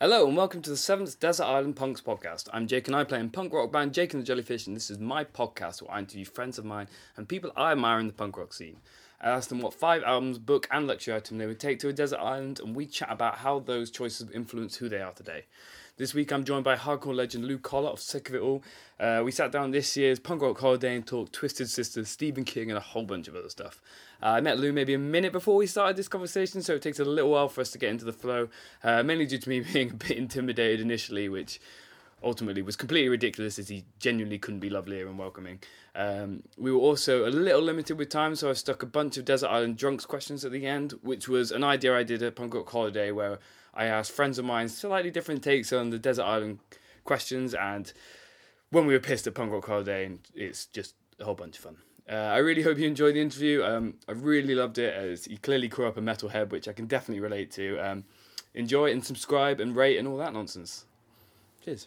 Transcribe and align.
Hello 0.00 0.28
and 0.28 0.36
welcome 0.36 0.62
to 0.62 0.70
the 0.70 0.76
seventh 0.76 1.18
Desert 1.18 1.42
Island 1.42 1.74
Punks 1.74 2.00
podcast. 2.00 2.48
I'm 2.52 2.68
Jake 2.68 2.86
and 2.86 2.94
I 2.94 3.02
play 3.02 3.18
in 3.18 3.30
punk 3.30 3.52
rock 3.52 3.72
band 3.72 3.92
Jake 3.92 4.14
and 4.14 4.22
the 4.22 4.24
Jellyfish, 4.24 4.68
and 4.68 4.76
this 4.76 4.92
is 4.92 5.00
my 5.00 5.24
podcast 5.24 5.82
where 5.82 5.90
I 5.90 5.98
interview 5.98 6.24
friends 6.24 6.56
of 6.56 6.64
mine 6.64 6.86
and 7.16 7.28
people 7.28 7.50
I 7.56 7.72
admire 7.72 7.98
in 7.98 8.06
the 8.06 8.12
punk 8.12 8.36
rock 8.36 8.52
scene. 8.52 8.76
I 9.20 9.30
ask 9.30 9.48
them 9.48 9.60
what 9.60 9.74
five 9.74 10.04
albums, 10.04 10.38
book, 10.38 10.68
and 10.70 10.86
luxury 10.86 11.16
item 11.16 11.38
they 11.38 11.46
would 11.46 11.58
take 11.58 11.80
to 11.80 11.88
a 11.88 11.92
desert 11.92 12.20
island, 12.20 12.60
and 12.60 12.76
we 12.76 12.86
chat 12.86 13.10
about 13.10 13.38
how 13.38 13.58
those 13.58 13.90
choices 13.90 14.30
influence 14.30 14.76
who 14.76 14.88
they 14.88 15.00
are 15.02 15.10
today. 15.10 15.46
This 15.98 16.14
week 16.14 16.32
I'm 16.32 16.44
joined 16.44 16.62
by 16.62 16.76
hardcore 16.76 17.12
legend 17.12 17.44
Lou 17.44 17.58
Koller 17.58 17.88
of 17.88 17.98
Sick 17.98 18.28
of 18.28 18.36
It 18.36 18.40
All. 18.40 18.62
Uh, 19.00 19.22
we 19.24 19.32
sat 19.32 19.50
down 19.50 19.72
this 19.72 19.96
year's 19.96 20.20
Punk 20.20 20.42
Rock 20.42 20.60
Holiday 20.60 20.94
and 20.94 21.04
talked 21.04 21.32
Twisted 21.32 21.68
Sisters, 21.68 22.08
Stephen 22.08 22.44
King, 22.44 22.70
and 22.70 22.78
a 22.78 22.80
whole 22.80 23.02
bunch 23.02 23.26
of 23.26 23.34
other 23.34 23.48
stuff. 23.48 23.82
Uh, 24.22 24.26
I 24.26 24.40
met 24.40 24.60
Lou 24.60 24.72
maybe 24.72 24.94
a 24.94 24.98
minute 24.98 25.32
before 25.32 25.56
we 25.56 25.66
started 25.66 25.96
this 25.96 26.06
conversation, 26.06 26.62
so 26.62 26.76
it 26.76 26.82
takes 26.82 27.00
a 27.00 27.04
little 27.04 27.32
while 27.32 27.48
for 27.48 27.62
us 27.62 27.72
to 27.72 27.78
get 27.78 27.90
into 27.90 28.04
the 28.04 28.12
flow, 28.12 28.48
uh, 28.84 29.02
mainly 29.02 29.26
due 29.26 29.38
to 29.38 29.48
me 29.48 29.58
being 29.72 29.90
a 29.90 29.94
bit 29.94 30.16
intimidated 30.16 30.80
initially, 30.80 31.28
which 31.28 31.60
ultimately 32.22 32.62
was 32.62 32.76
completely 32.76 33.08
ridiculous 33.08 33.58
as 33.58 33.68
he 33.68 33.84
genuinely 33.98 34.38
couldn't 34.38 34.60
be 34.60 34.70
lovelier 34.70 35.08
and 35.08 35.18
welcoming. 35.18 35.58
Um, 35.96 36.44
we 36.56 36.70
were 36.70 36.78
also 36.78 37.26
a 37.26 37.30
little 37.30 37.62
limited 37.62 37.98
with 37.98 38.08
time, 38.08 38.36
so 38.36 38.50
I 38.50 38.52
stuck 38.52 38.84
a 38.84 38.86
bunch 38.86 39.16
of 39.16 39.24
Desert 39.24 39.48
Island 39.48 39.76
Drunks 39.76 40.06
questions 40.06 40.44
at 40.44 40.52
the 40.52 40.64
end, 40.64 40.92
which 41.02 41.28
was 41.28 41.50
an 41.50 41.64
idea 41.64 41.96
I 41.96 42.04
did 42.04 42.22
at 42.22 42.36
Punk 42.36 42.54
Rock 42.54 42.70
Holiday 42.70 43.10
where 43.10 43.40
I 43.78 43.86
asked 43.86 44.10
friends 44.12 44.38
of 44.38 44.44
mine 44.44 44.68
slightly 44.68 45.10
different 45.10 45.42
takes 45.42 45.72
on 45.72 45.90
the 45.90 45.98
Desert 45.98 46.24
Island 46.24 46.58
questions, 47.04 47.54
and 47.54 47.90
when 48.70 48.86
we 48.86 48.92
were 48.92 49.00
pissed 49.00 49.26
at 49.28 49.34
Punk 49.34 49.52
Rock 49.52 49.66
Holiday, 49.66 50.04
and 50.06 50.18
it's 50.34 50.66
just 50.66 50.94
a 51.20 51.24
whole 51.24 51.34
bunch 51.36 51.56
of 51.58 51.64
fun. 51.64 51.76
Uh, 52.10 52.14
I 52.14 52.38
really 52.38 52.62
hope 52.62 52.76
you 52.78 52.86
enjoyed 52.88 53.14
the 53.14 53.20
interview. 53.20 53.62
Um, 53.62 53.94
I 54.08 54.12
really 54.12 54.54
loved 54.54 54.78
it 54.78 54.92
as 54.94 55.26
he 55.26 55.36
clearly 55.36 55.68
grew 55.68 55.86
up 55.86 55.96
a 55.96 56.00
metalhead, 56.00 56.50
which 56.50 56.66
I 56.66 56.72
can 56.72 56.86
definitely 56.86 57.20
relate 57.20 57.50
to. 57.52 57.78
Um, 57.78 58.04
enjoy 58.54 58.90
and 58.90 59.04
subscribe 59.04 59.60
and 59.60 59.76
rate 59.76 59.96
and 59.98 60.08
all 60.08 60.16
that 60.16 60.32
nonsense. 60.32 60.86
Cheers. 61.64 61.86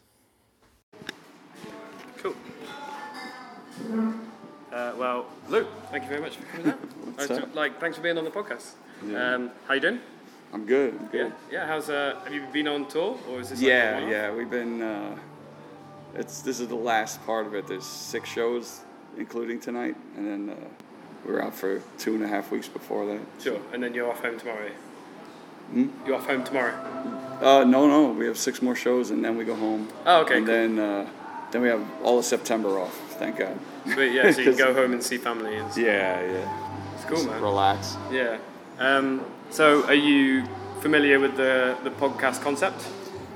Cool. 2.17 2.35
Uh, 4.71 4.93
well, 4.97 5.25
Luke, 5.49 5.67
thank 5.89 6.03
you 6.03 6.09
very 6.09 6.21
much 6.21 6.37
for 6.37 6.45
coming 6.45 6.65
down. 6.67 6.77
What's 7.15 7.31
Uh, 7.31 7.35
up? 7.35 7.55
Like, 7.55 7.79
thanks 7.81 7.97
for 7.97 8.03
being 8.03 8.17
on 8.17 8.23
the 8.23 8.31
podcast. 8.31 8.73
Yeah. 9.05 9.33
Um, 9.35 9.51
how 9.67 9.73
you 9.73 9.81
doing? 9.81 9.99
I'm 10.53 10.65
good. 10.65 10.93
I'm 10.93 11.05
Yeah, 11.05 11.09
good. 11.23 11.33
yeah. 11.51 11.65
How's 11.67 11.89
uh? 11.89 12.19
Have 12.23 12.33
you 12.33 12.43
been 12.51 12.67
on 12.67 12.85
tour 12.87 13.17
or 13.29 13.39
is 13.39 13.49
this? 13.49 13.61
Yeah, 13.61 13.95
one-off? 13.95 14.09
yeah. 14.11 14.33
We've 14.33 14.49
been. 14.49 14.81
Uh, 14.81 15.15
it's 16.15 16.41
this 16.41 16.59
is 16.59 16.67
the 16.67 16.75
last 16.75 17.25
part 17.25 17.45
of 17.47 17.55
it. 17.55 17.67
There's 17.67 17.85
six 17.85 18.27
shows, 18.29 18.81
including 19.17 19.59
tonight, 19.61 19.95
and 20.17 20.27
then 20.27 20.49
uh, 20.57 20.67
we 21.25 21.33
are 21.33 21.41
out 21.41 21.53
for 21.55 21.81
two 21.97 22.15
and 22.15 22.23
a 22.23 22.27
half 22.27 22.51
weeks 22.51 22.67
before 22.67 23.05
that. 23.05 23.19
Sure, 23.41 23.59
and 23.73 23.81
then 23.81 23.93
you're 23.93 24.09
off 24.09 24.21
home 24.21 24.37
tomorrow. 24.37 24.69
Hmm? 25.71 25.87
You're 26.05 26.15
off 26.17 26.27
home 26.27 26.43
tomorrow. 26.43 26.73
Uh, 27.41 27.63
no, 27.63 27.87
no. 27.87 28.09
We 28.11 28.25
have 28.27 28.37
six 28.37 28.61
more 28.61 28.75
shows, 28.75 29.09
and 29.11 29.23
then 29.23 29.37
we 29.37 29.45
go 29.45 29.55
home. 29.55 29.87
Oh, 30.05 30.21
okay, 30.23 30.37
And 30.37 30.45
cool. 30.45 30.53
then 30.55 30.79
uh, 30.79 31.09
then 31.51 31.61
we 31.61 31.69
have 31.69 31.81
all 32.03 32.19
of 32.19 32.25
September 32.25 32.77
off. 32.77 32.93
Thank 33.17 33.37
God. 33.37 33.57
Sweet, 33.93 34.11
yeah. 34.11 34.31
So 34.31 34.41
you 34.41 34.49
can 34.53 34.57
go 34.57 34.73
home 34.73 34.91
and 34.91 35.01
see 35.01 35.17
family. 35.17 35.55
And 35.55 35.71
stuff. 35.71 35.81
Yeah, 35.85 36.21
yeah. 36.29 36.93
It's 36.95 37.05
cool, 37.05 37.23
man. 37.23 37.41
Relax. 37.41 37.95
Yeah. 38.11 38.37
Um, 38.79 39.21
so, 39.49 39.83
are 39.87 39.93
you 39.93 40.45
familiar 40.81 41.19
with 41.19 41.35
the 41.37 41.77
the 41.83 41.91
podcast 41.91 42.41
concept? 42.41 42.87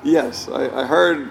Yes, 0.03 0.47
I, 0.49 0.69
I 0.81 0.85
heard. 0.85 1.29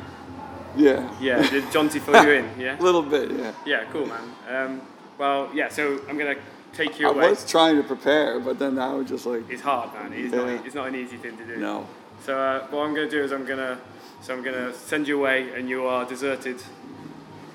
Yeah. 0.77 1.08
Yeah. 1.20 1.48
Did 1.50 1.64
Jonty 1.72 2.00
fill 2.00 2.24
you 2.24 2.33
in? 2.33 2.50
Yeah. 2.58 2.78
A 2.78 2.83
little 2.83 3.02
bit. 3.02 3.30
Yeah. 3.30 3.52
Yeah. 3.64 3.84
Cool, 3.92 4.06
man. 4.06 4.22
Um, 4.48 4.80
well, 5.19 5.48
yeah. 5.55 5.69
So 5.69 6.00
I'm 6.08 6.19
gonna 6.19 6.36
take 6.72 6.98
you 6.98 7.06
I 7.08 7.11
away. 7.12 7.27
I 7.27 7.30
was 7.30 7.44
trying 7.48 7.77
to 7.77 7.83
prepare, 7.84 8.41
but 8.41 8.58
then 8.58 8.78
I 8.78 8.92
was 8.94 9.08
just 9.08 9.27
like, 9.27 9.48
It's 9.48 9.62
hard, 9.62 9.92
man. 9.94 10.12
It's 10.12 10.34
Yeah. 10.34 10.44
not. 10.44 10.66
It's 10.66 10.74
not 10.74 10.89
an 10.89 10.94
easy 10.96 11.16
thing 11.16 11.36
to 11.36 11.44
do. 11.44 11.56
no. 11.56 11.86
So 12.24 12.36
uh, 12.39 12.66
what 12.70 12.83
I'm 12.84 12.94
gonna 12.94 13.08
do 13.11 13.22
is 13.22 13.33
I'm 13.33 13.44
gonna. 13.46 13.78
So 14.22 14.33
I'm 14.34 14.42
gonna 14.42 14.72
send 14.72 15.06
you 15.06 15.18
away, 15.18 15.50
and 15.55 15.68
you 15.68 15.86
are 15.86 16.05
deserted 16.06 16.61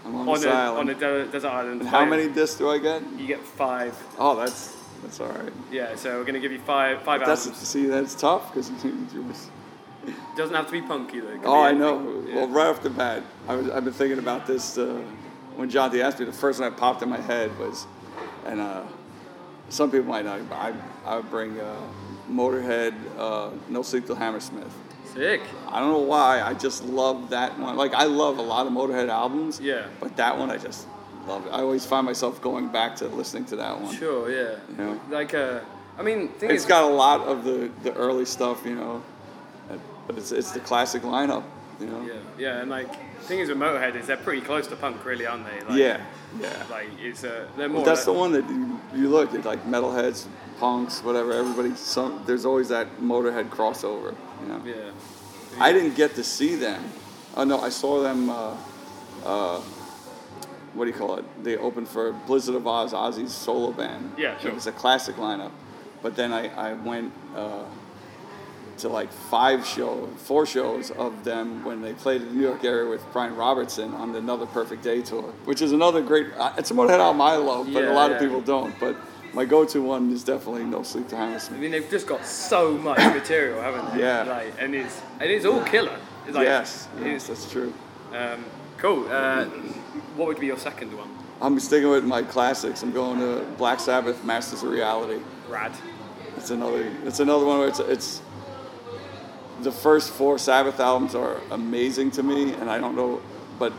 I'm 0.05 0.15
on, 0.15 0.29
on 0.29 0.45
a 0.45 0.79
on 0.79 0.89
a 0.89 0.93
desert 0.95 1.49
island. 1.51 1.81
And 1.81 1.89
how 1.89 2.05
many 2.05 2.27
discs 2.29 2.57
do 2.57 2.69
I 2.69 2.77
get? 2.77 3.01
You 3.17 3.27
get 3.27 3.39
five. 3.41 3.93
Oh, 4.17 4.35
that's 4.35 4.75
that's 5.01 5.19
all 5.19 5.29
right. 5.29 5.53
Yeah. 5.71 5.95
So 5.95 6.17
we're 6.17 6.25
gonna 6.25 6.39
give 6.39 6.51
you 6.51 6.59
five 6.59 7.01
five 7.03 7.21
That's 7.21 7.47
albums. 7.47 7.67
see, 7.67 7.85
that's 7.85 8.15
tough 8.15 8.53
because 8.53 8.69
it 8.69 8.93
Doesn't 10.35 10.55
have 10.55 10.65
to 10.67 10.71
be 10.71 10.81
punk 10.81 11.13
either. 11.13 11.33
It 11.33 11.41
oh, 11.43 11.61
I 11.61 11.71
know. 11.71 12.23
Yeah. 12.27 12.35
Well, 12.35 12.47
right 12.49 12.67
off 12.67 12.81
the 12.81 12.89
bat, 12.89 13.23
I 13.47 13.55
was 13.55 13.69
I've 13.69 13.83
been 13.83 13.93
thinking 13.93 14.19
about 14.19 14.47
this 14.47 14.77
uh, 14.77 15.01
when 15.55 15.69
Jonty 15.69 16.01
asked 16.01 16.19
me. 16.19 16.25
The 16.25 16.31
first 16.31 16.59
one 16.59 16.69
that 16.69 16.77
popped 16.79 17.01
in 17.01 17.09
my 17.09 17.21
head 17.21 17.57
was, 17.59 17.85
and 18.45 18.59
uh, 18.59 18.83
some 19.69 19.91
people 19.91 20.07
might 20.07 20.25
not, 20.25 20.47
but 20.49 20.55
I 20.55 20.73
I 21.05 21.15
would 21.17 21.29
bring 21.29 21.59
uh, 21.59 21.75
Motorhead, 22.29 22.93
uh, 23.17 23.51
No 23.67 23.81
Sleep 23.81 24.05
Till 24.05 24.15
Hammersmith. 24.15 24.73
Sick. 25.13 25.41
I 25.67 25.79
don't 25.79 25.91
know 25.91 25.97
why. 25.99 26.41
I 26.41 26.53
just 26.53 26.83
love 26.83 27.31
that 27.31 27.57
one. 27.57 27.75
Like 27.75 27.93
I 27.93 28.03
love 28.05 28.37
a 28.37 28.43
lot 28.43 28.67
of 28.67 28.73
Motorhead 28.73 29.09
albums. 29.09 29.59
Yeah. 29.59 29.87
But 29.99 30.15
that 30.17 30.37
one 30.37 30.51
I 30.51 30.57
just 30.57 30.87
love 31.29 31.45
it. 31.45 31.49
I 31.49 31.59
always 31.61 31.85
find 31.85 32.05
myself 32.05 32.41
going 32.41 32.67
back 32.69 32.95
to 32.97 33.07
listening 33.07 33.45
to 33.45 33.55
that 33.57 33.79
one. 33.79 33.95
Sure. 33.95 34.29
Yeah. 34.29 34.57
Yeah. 34.77 34.97
Like 35.09 35.33
uh, 35.33 35.59
I 35.97 36.01
mean, 36.01 36.29
thing 36.39 36.49
It's 36.51 36.63
is, 36.63 36.69
got 36.69 36.83
a 36.83 36.93
lot 37.05 37.21
of 37.21 37.43
the, 37.43 37.69
the 37.83 37.93
early 37.93 38.25
stuff, 38.25 38.65
you 38.65 38.75
know, 38.75 39.03
but 40.07 40.17
it's 40.17 40.31
it's 40.31 40.51
the 40.51 40.59
classic 40.59 41.03
lineup, 41.03 41.43
you 41.79 41.87
know. 41.87 42.01
Yeah. 42.01 42.13
Yeah. 42.37 42.61
And 42.61 42.69
like, 42.69 42.89
thing 43.27 43.39
is 43.39 43.49
with 43.49 43.57
Motorhead 43.57 43.95
is 43.95 44.07
they're 44.07 44.17
pretty 44.17 44.41
close 44.41 44.67
to 44.67 44.75
punk, 44.75 45.05
really, 45.05 45.25
aren't 45.25 45.45
they? 45.45 45.59
Like, 45.67 45.77
yeah, 45.77 46.05
yeah. 46.39 46.63
Like 46.69 46.89
it's 46.99 47.23
uh, 47.23 47.47
they're 47.57 47.69
more. 47.69 47.85
That's 47.85 48.05
the 48.05 48.13
one 48.13 48.31
that 48.31 48.47
you, 48.49 48.79
you 48.95 49.09
look 49.09 49.33
at, 49.35 49.45
like 49.45 49.65
metalheads, 49.65 50.25
punks, 50.59 51.03
whatever. 51.03 51.31
Everybody, 51.33 51.75
some 51.75 52.23
there's 52.25 52.45
always 52.45 52.69
that 52.69 52.87
Motorhead 52.99 53.49
crossover, 53.49 54.15
you 54.41 54.47
know. 54.47 54.61
Yeah. 54.65 54.91
I 55.59 55.73
didn't 55.73 55.95
get 55.95 56.15
to 56.15 56.23
see 56.23 56.55
them. 56.55 56.81
Oh 57.35 57.43
no, 57.43 57.59
I 57.59 57.69
saw 57.69 58.01
them. 58.01 58.29
Uh, 58.29 58.55
uh, 59.25 59.61
what 60.73 60.85
do 60.85 60.91
you 60.91 60.97
call 60.97 61.15
it? 61.17 61.25
They 61.43 61.57
opened 61.57 61.87
for 61.87 62.11
Blizzard 62.27 62.55
of 62.55 62.63
Ozz, 62.63 62.91
Ozzy's 62.93 63.33
solo 63.33 63.71
band. 63.71 64.13
Yeah, 64.17 64.37
sure. 64.39 64.51
It 64.51 64.55
was 64.55 64.67
a 64.67 64.71
classic 64.71 65.15
lineup, 65.17 65.51
but 66.01 66.15
then 66.15 66.31
I 66.33 66.47
I 66.69 66.73
went. 66.73 67.13
Uh, 67.35 67.63
to 68.77 68.87
like 68.87 69.11
five 69.11 69.65
shows, 69.65 70.07
four 70.19 70.45
shows 70.45 70.89
of 70.91 71.25
them 71.25 71.65
when 71.65 71.81
they 71.81 71.91
played 71.91 72.21
in 72.21 72.29
the 72.29 72.33
New 72.35 72.43
York 72.47 72.63
area 72.63 72.89
with 72.89 73.03
Brian 73.11 73.35
Robertson 73.35 73.93
on 73.93 74.13
the 74.13 74.19
Another 74.19 74.45
Perfect 74.45 74.83
Day 74.83 75.01
tour, 75.01 75.33
which 75.43 75.61
is 75.61 75.73
another 75.73 76.01
great. 76.01 76.27
uh, 76.37 76.53
It's 76.57 76.71
a 76.71 76.73
Motorhead 76.73 76.99
album 76.99 77.19
I 77.19 77.35
love, 77.35 77.65
but 77.73 77.83
Yeah, 77.83 77.91
a 77.91 77.93
lot 77.93 78.09
yeah. 78.09 78.15
of 78.15 78.21
people 78.21 78.39
don't. 78.39 78.73
But 78.79 78.95
my 79.33 79.43
go-to 79.43 79.81
one 79.81 80.09
is 80.13 80.23
definitely 80.23 80.63
No 80.63 80.83
Sleep 80.83 81.09
to 81.09 81.17
I 81.17 81.37
mean, 81.57 81.71
they've 81.71 81.89
just 81.89 82.07
got 82.07 82.25
so 82.25 82.77
much 82.77 82.99
material, 82.99 83.61
haven't 83.61 83.93
they? 83.95 83.99
Yeah. 83.99 84.23
Like, 84.23 84.53
and 84.57 84.73
it's 84.73 85.01
and 85.19 85.29
it's 85.29 85.43
all 85.45 85.61
killer. 85.65 85.99
It's 86.25 86.37
like, 86.37 86.45
yes, 86.45 86.87
yes, 87.01 87.05
It's, 87.15 87.27
that's 87.27 87.51
true. 87.51 87.73
um, 88.13 88.45
cool. 88.77 89.05
Uh, 89.11 89.43
what 90.19 90.27
would 90.27 90.39
be 90.39 90.47
your 90.47 90.57
second 90.57 90.95
one? 90.95 91.09
I'm 91.41 91.57
sticking 91.59 91.89
with 91.89 92.03
my 92.03 92.21
classics. 92.21 92.83
I'm 92.83 92.91
going 92.91 93.19
to 93.19 93.45
Black 93.57 93.79
Sabbath, 93.79 94.23
Masters 94.25 94.61
of 94.63 94.69
Reality. 94.69 95.21
Rad. 95.47 95.71
It's 96.35 96.49
another. 96.49 96.91
It's 97.05 97.21
another 97.21 97.45
one 97.45 97.59
where 97.59 97.69
it's 97.69 97.79
it's. 97.79 98.21
The 99.61 99.71
first 99.71 100.11
four 100.11 100.37
Sabbath 100.37 100.79
albums 100.79 101.15
are 101.15 101.41
amazing 101.51 102.11
to 102.11 102.23
me, 102.23 102.53
and 102.53 102.69
I 102.69 102.79
don't 102.79 102.95
know, 102.95 103.21
but 103.57 103.73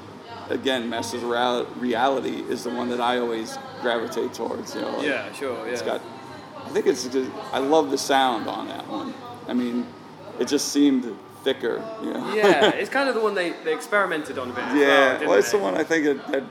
again, 0.50 0.90
Masters 0.90 1.22
of 1.22 1.30
Real- 1.30 1.64
Reality 1.76 2.42
is 2.50 2.64
the 2.64 2.70
one 2.70 2.90
that 2.90 3.00
I 3.00 3.16
always 3.18 3.58
gravitate 3.80 4.34
towards. 4.34 4.74
You 4.74 4.82
know, 4.82 4.96
like, 4.98 5.06
Yeah. 5.06 5.32
Sure. 5.32 5.66
Yeah. 5.66 5.72
It's 5.72 5.82
got. 5.82 6.00
I 6.56 6.68
think 6.70 6.86
it's 6.86 7.06
just. 7.06 7.30
I 7.52 7.58
love 7.58 7.90
the 7.90 7.98
sound 7.98 8.48
on 8.48 8.68
that 8.68 8.86
one. 8.88 9.14
I 9.46 9.52
mean, 9.54 9.86
it 10.38 10.48
just 10.48 10.68
seemed 10.68 11.16
thicker. 11.42 11.82
You 12.02 12.12
know? 12.14 12.34
yeah, 12.34 12.70
it's 12.74 12.90
kind 12.90 13.08
of 13.08 13.14
the 13.14 13.20
one 13.20 13.34
they, 13.34 13.50
they 13.64 13.74
experimented 13.74 14.38
on 14.38 14.50
a 14.50 14.52
bit. 14.52 14.64
Yeah, 14.76 15.18
well, 15.20 15.28
well, 15.30 15.38
it's 15.38 15.50
they? 15.52 15.58
the 15.58 15.64
one 15.64 15.76
I 15.76 15.84
think 15.84 16.04
that, 16.04 16.26
that 16.32 16.44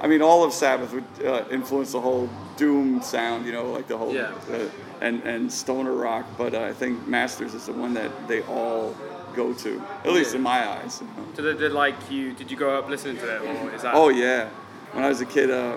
I 0.00 0.06
mean, 0.06 0.22
all 0.22 0.44
of 0.44 0.52
Sabbath 0.52 0.92
would 0.92 1.26
uh, 1.26 1.44
influence 1.50 1.92
the 1.92 2.00
whole 2.00 2.28
doom 2.56 3.02
sound, 3.02 3.46
you 3.46 3.52
know, 3.52 3.70
like 3.72 3.88
the 3.88 3.96
whole 3.96 4.14
Yeah. 4.14 4.32
uh, 4.50 4.68
and 5.00 5.22
and 5.24 5.52
stoner 5.52 5.92
rock. 5.92 6.26
But 6.38 6.54
uh, 6.54 6.62
I 6.62 6.72
think 6.72 7.06
Masters 7.06 7.54
is 7.54 7.66
the 7.66 7.72
one 7.72 7.94
that 7.94 8.10
they 8.28 8.42
all 8.42 8.94
go 9.34 9.52
to, 9.52 9.82
at 10.04 10.12
least 10.12 10.30
Yeah. 10.32 10.36
in 10.36 10.42
my 10.42 10.68
eyes. 10.68 11.00
you 11.02 11.06
know. 11.08 11.28
Did, 11.34 11.42
they, 11.42 11.62
did 11.64 11.72
like 11.72 11.94
you? 12.10 12.32
Did 12.32 12.50
you 12.50 12.56
grow 12.56 12.78
up 12.78 12.88
listening 12.88 13.16
to 13.18 13.36
it, 13.36 13.42
or 13.42 13.74
is 13.74 13.82
that? 13.82 13.94
Oh 13.94 14.08
yeah, 14.08 14.48
when 14.92 15.04
I 15.04 15.08
was 15.08 15.20
a 15.20 15.26
kid, 15.26 15.50
uh, 15.50 15.76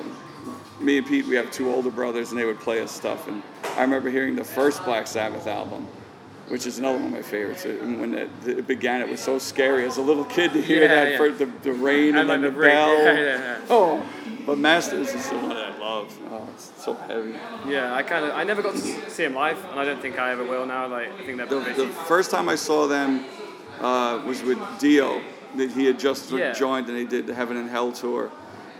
me 0.79 0.97
and 0.97 1.05
Pete, 1.07 1.25
we 1.25 1.35
have 1.35 1.51
two 1.51 1.69
older 1.73 1.91
brothers, 1.91 2.31
and 2.31 2.39
they 2.39 2.45
would 2.45 2.59
play 2.59 2.81
us 2.81 2.91
stuff. 2.91 3.27
And 3.27 3.43
I 3.75 3.81
remember 3.81 4.09
hearing 4.09 4.35
the 4.35 4.43
first 4.45 4.83
Black 4.85 5.07
Sabbath 5.07 5.47
album. 5.47 5.87
Which 6.49 6.65
is 6.65 6.79
another 6.79 6.97
one 6.97 7.07
of 7.07 7.11
my 7.13 7.21
favorites. 7.21 7.65
It- 7.65 7.79
And 7.81 8.01
when 8.01 8.13
it, 8.15 8.29
it 8.45 8.67
began, 8.67 9.01
it 9.01 9.09
was 9.09 9.19
so 9.19 9.37
scary 9.37 9.85
as 9.85 9.97
a 9.97 10.01
little 10.01 10.25
kid 10.25 10.51
to 10.53 10.61
hear 10.61 10.81
Yeah, 10.81 10.87
that 10.95 11.11
yeah. 11.11 11.17
for 11.17 11.29
the, 11.29 11.45
the 11.61 11.71
rain 11.73 12.09
and, 12.15 12.29
And, 12.29 12.29
then 12.29 12.41
the, 12.41 12.49
the 12.51 12.59
bell. 12.67 12.97
yeah, 12.97 13.13
yeah, 13.13 13.21
yeah. 13.37 13.57
Oh, 13.69 14.03
but 14.47 14.57
Masters 14.57 15.13
is 15.13 15.29
the 15.29 15.35
one 15.37 15.49
that 15.49 15.73
I 15.73 15.77
love. 15.77 16.17
Oh, 16.31 16.47
it's 16.55 16.71
so 16.83 16.93
heavy. 16.95 17.35
Yeah, 17.67 17.93
I 17.93 18.01
kind 18.01 18.25
of 18.25 18.31
I 18.33 18.43
never 18.43 18.63
got 18.63 18.73
to 18.73 18.81
see 18.81 19.23
them 19.23 19.35
live, 19.35 19.63
and 19.69 19.79
I 19.79 19.85
don't 19.85 20.01
think 20.01 20.17
I 20.17 20.31
ever 20.31 20.43
will 20.43 20.65
now. 20.65 20.87
Like 20.87 21.11
I 21.19 21.23
think 21.23 21.37
they're 21.37 21.45
The, 21.45 21.59
busy. 21.59 21.85
the 21.85 21.91
first 22.07 22.31
time 22.31 22.49
I 22.49 22.55
saw 22.55 22.87
them 22.87 23.25
uh, 23.79 24.21
was 24.25 24.41
with 24.41 24.57
Dio. 24.79 25.21
That 25.55 25.71
he 25.71 25.85
had 25.85 25.97
just 25.99 26.31
Yeah. 26.31 26.53
joined 26.53 26.87
and 26.89 26.95
they 26.97 27.05
did 27.05 27.25
the 27.27 27.33
Heaven 27.33 27.57
and 27.57 27.69
Hell 27.69 27.91
tour, 27.91 28.31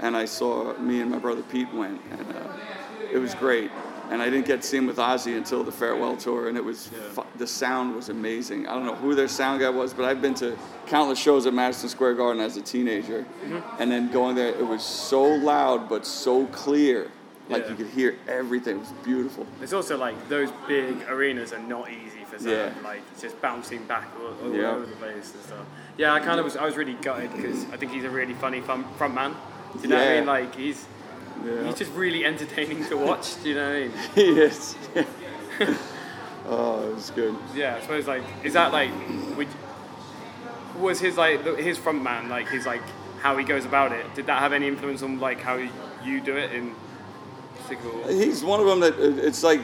and 0.02 0.16
I 0.18 0.26
saw 0.26 0.74
me 0.78 1.02
and 1.02 1.10
my 1.12 1.18
brother 1.20 1.42
Pete 1.44 1.72
went, 1.74 2.00
and 2.12 2.22
uh, 2.36 3.12
it 3.12 3.18
was 3.18 3.34
great. 3.36 3.70
And 4.10 4.22
I 4.22 4.26
didn't 4.30 4.46
get 4.48 4.62
to 4.62 4.68
see 4.68 4.78
him 4.78 4.88
with 4.88 4.98
Ozzy 4.98 5.38
until 5.38 5.64
the 5.64 5.72
farewell 5.72 6.18
tour, 6.18 6.48
and 6.50 6.58
it 6.58 6.64
was 6.64 6.88
fu- 7.14 7.24
the 7.38 7.48
sound 7.48 7.96
was 7.96 8.10
amazing. 8.10 8.68
I 8.68 8.74
don't 8.74 8.86
know 8.86 8.96
who 8.96 9.16
their 9.16 9.28
sound 9.28 9.62
guy 9.62 9.70
was, 9.70 9.94
but 9.94 10.06
I've 10.06 10.22
been 10.22 10.34
to 10.36 10.58
countless 10.88 11.20
shows 11.20 11.46
at 11.46 11.54
Madison 11.54 11.90
Square 11.90 12.16
Garden 12.16 12.42
as 12.42 12.58
a 12.58 12.62
teenager, 12.62 13.26
Mm-hmm. 13.46 13.82
and 13.82 13.92
then 13.92 14.12
going 14.12 14.36
there, 14.36 14.50
it 14.50 14.66
was 14.66 14.84
so 14.84 15.24
loud 15.24 15.88
but 15.90 16.06
so 16.06 16.46
clear, 16.48 17.12
like 17.50 17.64
Yeah. 17.64 17.70
you 17.70 17.76
could 17.76 17.88
hear 17.88 18.16
everything. 18.28 18.78
It 18.78 18.80
was 18.82 18.92
beautiful. 19.04 19.46
It's 19.62 19.74
also 19.74 19.98
like 19.98 20.16
those 20.30 20.50
big 20.68 20.96
arenas 21.08 21.54
are 21.54 21.60
not 21.60 21.90
easy 21.90 22.24
for 22.26 22.38
sound. 22.40 22.50
Yeah. 22.50 22.74
Like 22.84 23.02
it's 23.12 23.22
just 23.22 23.40
bouncing 23.42 23.84
back 23.86 24.08
all, 24.20 24.34
all 24.50 24.56
Yeah. 24.56 24.72
over 24.72 24.86
the 24.86 24.96
place 24.96 25.34
and 25.34 25.44
stuff. 25.44 25.66
Yeah, 25.98 26.14
I 26.14 26.20
kind 26.20 26.40
of 26.40 26.46
was. 26.46 26.56
I 26.58 26.66
was 26.66 26.78
really 26.78 26.94
gutted 27.02 27.32
because 27.36 27.66
I 27.74 27.78
think 27.78 27.92
he's 27.92 28.04
a 28.06 28.10
really 28.10 28.34
funny 28.36 28.62
fun, 28.62 28.86
front 28.98 29.14
man. 29.16 29.36
Do 29.74 29.80
you 29.84 29.88
know 29.90 29.98
what 29.98 30.08
I 30.08 30.16
mean? 30.18 30.26
Like 30.26 30.56
he's 30.56 30.86
Yeah. 31.46 31.66
he's 31.66 31.76
just 31.76 31.92
really 31.94 32.26
entertaining 32.26 32.86
to 32.86 32.98
watch. 32.98 33.42
Do 33.42 33.50
you 33.50 33.56
know 33.56 33.68
what 33.68 33.76
I 33.76 33.80
mean? 33.80 33.92
he 34.16 34.42
is. 34.42 34.76
oh, 36.46 36.90
it 36.90 36.96
was 36.96 37.12
good. 37.12 37.36
Yeah, 37.56 37.78
I 37.78 37.82
suppose 37.82 38.08
like 38.08 38.24
is 38.44 38.54
that 38.54 38.72
like 38.72 38.92
would, 39.36 39.48
was 40.78 41.00
his 41.00 41.18
like 41.18 41.44
his 41.58 41.78
front 41.78 42.02
man 42.04 42.30
like 42.30 42.50
his 42.50 42.66
like 42.66 42.82
how 43.22 43.38
he 43.38 43.44
goes 43.44 43.66
about 43.66 43.92
it? 43.92 44.06
Did 44.16 44.26
that 44.28 44.40
have 44.40 44.54
any 44.54 44.68
influence 44.68 45.02
on 45.04 45.20
like 45.20 45.40
how 45.42 45.56
you 46.04 46.22
do 46.22 46.38
it 46.38 46.52
in 46.54 46.74
particular? 47.62 48.12
He's 48.12 48.44
one 48.44 48.60
of 48.60 48.66
them 48.66 48.80
that 48.80 49.00
it's 49.00 49.44
like 49.44 49.62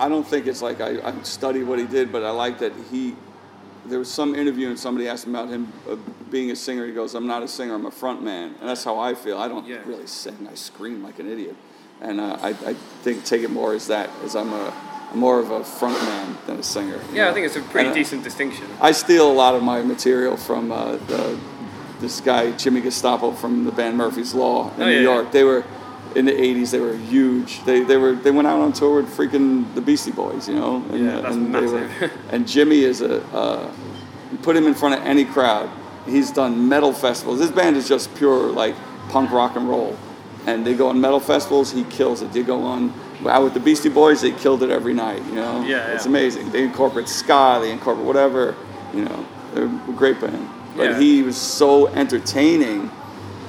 I 0.00 0.08
don't 0.08 0.26
think 0.26 0.46
it's 0.46 0.62
like 0.62 0.80
I, 0.80 0.98
I 1.06 1.22
studied 1.22 1.64
what 1.64 1.78
he 1.78 1.86
did, 1.86 2.10
but 2.10 2.24
I 2.24 2.30
like 2.30 2.58
that 2.60 2.72
he. 2.90 3.14
There 3.86 3.98
was 3.98 4.10
some 4.10 4.34
interview 4.34 4.68
and 4.68 4.78
somebody 4.78 5.08
asked 5.08 5.26
him 5.26 5.34
about 5.34 5.48
him 5.48 5.72
uh, 5.90 5.96
being 6.30 6.50
a 6.50 6.56
singer. 6.56 6.86
He 6.86 6.92
goes, 6.92 7.14
"I'm 7.14 7.26
not 7.26 7.42
a 7.42 7.48
singer. 7.48 7.74
I'm 7.74 7.86
a 7.86 7.90
front 7.90 8.22
man," 8.22 8.54
and 8.60 8.68
that's 8.68 8.84
how 8.84 8.98
I 8.98 9.14
feel. 9.14 9.38
I 9.38 9.48
don't 9.48 9.66
Yeah. 9.66 9.78
really 9.86 10.06
sing. 10.06 10.48
I 10.50 10.54
scream 10.54 11.02
like 11.02 11.18
an 11.18 11.30
idiot, 11.30 11.56
and 12.00 12.20
uh, 12.20 12.36
I, 12.42 12.48
I 12.50 12.74
think 13.02 13.24
take 13.24 13.42
it 13.42 13.50
more 13.50 13.72
as 13.74 13.86
that 13.88 14.10
as 14.24 14.36
I'm 14.36 14.52
a 14.52 14.72
I'm 15.12 15.18
more 15.18 15.40
of 15.40 15.50
a 15.50 15.64
front 15.64 16.00
man 16.04 16.36
than 16.46 16.58
a 16.58 16.62
singer. 16.62 17.00
Yeah, 17.12 17.30
I 17.30 17.32
think 17.32 17.46
it's 17.46 17.56
a 17.56 17.62
pretty 17.62 17.88
And, 17.88 17.94
decent 17.96 18.22
distinction. 18.22 18.66
I 18.80 18.92
steal 18.92 19.28
a 19.28 19.32
lot 19.32 19.54
of 19.56 19.62
my 19.62 19.82
material 19.82 20.36
from 20.36 20.70
uh, 20.70 20.96
the, 21.08 21.36
this 22.00 22.20
guy 22.20 22.52
Jimmy 22.52 22.80
Gestapo 22.80 23.32
from 23.32 23.64
the 23.64 23.72
band 23.72 23.96
Murphy's 23.96 24.34
Law 24.34 24.70
in 24.76 24.82
Oh, 24.82 24.86
New 24.86 24.92
yeah, 24.92 25.00
York. 25.00 25.24
yeah. 25.24 25.30
They 25.32 25.42
were 25.44 25.64
in 26.16 26.24
the 26.26 26.32
'80s. 26.32 26.70
They 26.70 26.80
were 26.80 26.96
huge. 26.96 27.62
They 27.64 27.82
they 27.82 27.96
were 27.96 28.14
they 28.14 28.30
went 28.30 28.48
out 28.48 28.60
on 28.60 28.72
tour 28.72 29.02
with 29.02 29.14
freaking 29.16 29.72
the 29.74 29.80
Beastie 29.80 30.12
Boys, 30.12 30.48
you 30.48 30.54
know. 30.54 30.76
And, 30.90 31.04
Yeah, 31.04 31.20
that's 31.20 31.34
and 31.34 31.54
they 31.54 31.66
were 31.66 31.88
and 32.30 32.46
Jimmy 32.48 32.80
is 32.84 33.00
a 33.00 33.22
uh, 33.34 33.70
you 34.32 34.38
put 34.38 34.56
him 34.56 34.66
in 34.66 34.74
front 34.74 34.94
of 34.94 35.02
any 35.06 35.24
crowd. 35.24 35.68
He's 36.06 36.30
done 36.30 36.68
metal 36.68 36.92
festivals. 36.92 37.38
This 37.38 37.50
band 37.50 37.76
is 37.76 37.86
just 37.88 38.14
pure 38.16 38.50
like 38.50 38.74
punk 39.10 39.30
rock 39.30 39.56
and 39.56 39.68
roll, 39.68 39.96
and 40.46 40.66
they 40.66 40.74
go 40.74 40.88
on 40.88 41.00
metal 41.00 41.20
festivals. 41.20 41.70
He 41.72 41.84
kills 41.84 42.22
it. 42.22 42.32
They 42.32 42.42
go 42.42 42.62
on. 42.62 42.92
Out 43.26 43.44
with 43.44 43.52
the 43.52 43.60
Beastie 43.60 43.90
Boys, 43.90 44.22
they 44.22 44.30
killed 44.32 44.62
it 44.62 44.70
every 44.70 44.94
night. 44.94 45.22
You 45.26 45.34
know, 45.34 45.62
Yeah, 45.62 45.88
it's 45.92 46.04
yeah. 46.06 46.10
amazing. 46.10 46.50
They 46.52 46.62
incorporate 46.62 47.06
ska, 47.06 47.58
they 47.60 47.70
incorporate 47.70 48.06
whatever, 48.06 48.54
you 48.94 49.04
know. 49.04 49.26
They're 49.52 49.66
a 49.66 49.92
great 49.94 50.18
band. 50.22 50.48
But 50.74 50.84
Yeah. 50.92 50.98
he 50.98 51.22
was 51.22 51.36
so 51.36 51.88
entertaining, 51.88 52.90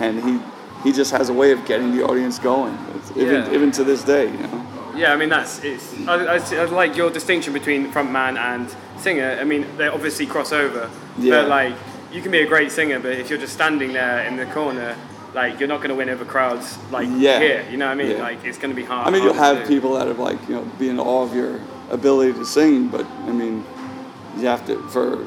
and 0.02 0.22
he 0.22 0.40
he 0.84 0.92
just 0.92 1.12
has 1.12 1.30
a 1.30 1.34
way 1.34 1.52
of 1.52 1.66
getting 1.66 1.96
the 1.96 2.04
audience 2.04 2.40
going, 2.40 2.74
It's- 2.96 3.12
even 3.16 3.36
Yeah. 3.46 3.54
even 3.54 3.72
to 3.72 3.84
this 3.84 4.04
day, 4.04 4.26
you 4.26 4.38
know. 4.38 4.66
Yeah, 4.96 5.14
I 5.14 5.16
mean 5.18 5.30
that's 5.30 5.64
it's. 5.64 5.94
I, 6.08 6.36
I, 6.36 6.62
I 6.62 6.66
like 6.66 6.96
your 6.98 7.10
distinction 7.10 7.54
between 7.54 7.92
front 7.92 8.12
man 8.12 8.38
and 8.38 8.68
singer. 8.98 9.38
I 9.40 9.44
mean 9.46 9.66
they 9.78 9.88
obviously 9.88 10.26
cross 10.26 10.52
over, 10.52 10.90
Yeah. 11.18 11.42
but 11.42 11.50
like 11.50 11.74
you 12.12 12.22
can 12.22 12.32
be 12.32 12.40
a 12.42 12.48
great 12.48 12.72
singer, 12.72 13.00
but 13.00 13.12
if 13.14 13.30
you're 13.30 13.40
just 13.40 13.54
standing 13.54 13.94
there 13.94 14.20
in 14.28 14.36
the 14.36 14.46
corner, 14.48 14.96
like 15.34 15.60
you're 15.60 15.70
not 15.70 15.78
going 15.78 15.90
to 15.92 15.96
win 15.96 16.10
over 16.10 16.26
crowds 16.26 16.78
like 16.92 17.08
Yeah. 17.16 17.40
here. 17.40 17.66
You 17.72 17.78
know 17.78 17.86
what 17.88 17.94
I 17.94 18.04
mean? 18.04 18.12
Yeah. 18.18 18.22
Like 18.30 18.44
it's 18.44 18.58
going 18.58 18.72
to 18.76 18.76
be 18.76 18.84
hard. 18.84 19.08
I 19.08 19.12
mean, 19.12 19.24
you'll 19.24 19.34
have 19.34 19.66
people 19.68 19.94
that 19.94 20.08
have 20.08 20.20
like 20.20 20.40
you 20.50 20.56
know 20.56 20.64
be 20.78 20.90
in 20.90 21.00
awe 21.00 21.24
of 21.24 21.34
your 21.34 21.60
ability 21.90 22.34
to 22.34 22.46
sing, 22.46 22.90
but 22.90 23.06
I 23.30 23.32
mean, 23.32 23.64
you 24.38 24.48
have 24.48 24.66
to 24.68 24.78
for. 24.90 25.26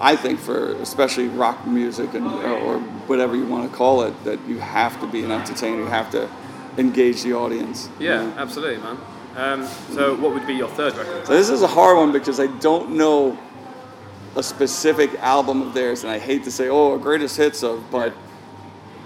I 0.00 0.14
think 0.16 0.38
for 0.40 0.72
especially 0.82 1.28
rock 1.28 1.66
music 1.66 2.12
and 2.14 2.26
or 2.26 2.78
whatever 3.08 3.34
you 3.34 3.46
want 3.46 3.70
to 3.70 3.76
call 3.76 4.02
it, 4.02 4.24
that 4.24 4.38
you 4.46 4.58
have 4.58 5.00
to 5.00 5.06
be 5.06 5.24
an 5.24 5.30
entertainer. 5.30 5.78
You 5.78 5.86
have 5.86 6.10
to 6.10 6.28
engage 6.76 7.22
the 7.22 7.32
audience. 7.32 7.88
you 7.98 8.08
Yeah, 8.08 8.22
know? 8.24 8.34
absolutely, 8.36 8.82
man. 8.82 8.98
Um, 9.36 9.66
so 9.92 10.14
what 10.16 10.32
would 10.34 10.46
be 10.46 10.54
your 10.54 10.68
third 10.68 10.94
record? 10.96 11.26
So 11.26 11.32
this 11.32 11.48
is 11.50 11.62
a 11.62 11.66
hard 11.66 11.96
one 11.96 12.12
because 12.12 12.40
I 12.40 12.46
don't 12.58 12.90
know 12.96 13.38
a 14.34 14.42
specific 14.42 15.14
album 15.20 15.62
of 15.62 15.72
theirs, 15.74 16.02
and 16.04 16.10
I 16.12 16.18
hate 16.18 16.44
to 16.44 16.50
say, 16.50 16.68
oh, 16.68 16.98
greatest 16.98 17.36
hits 17.36 17.62
of, 17.62 17.90
but 17.90 18.12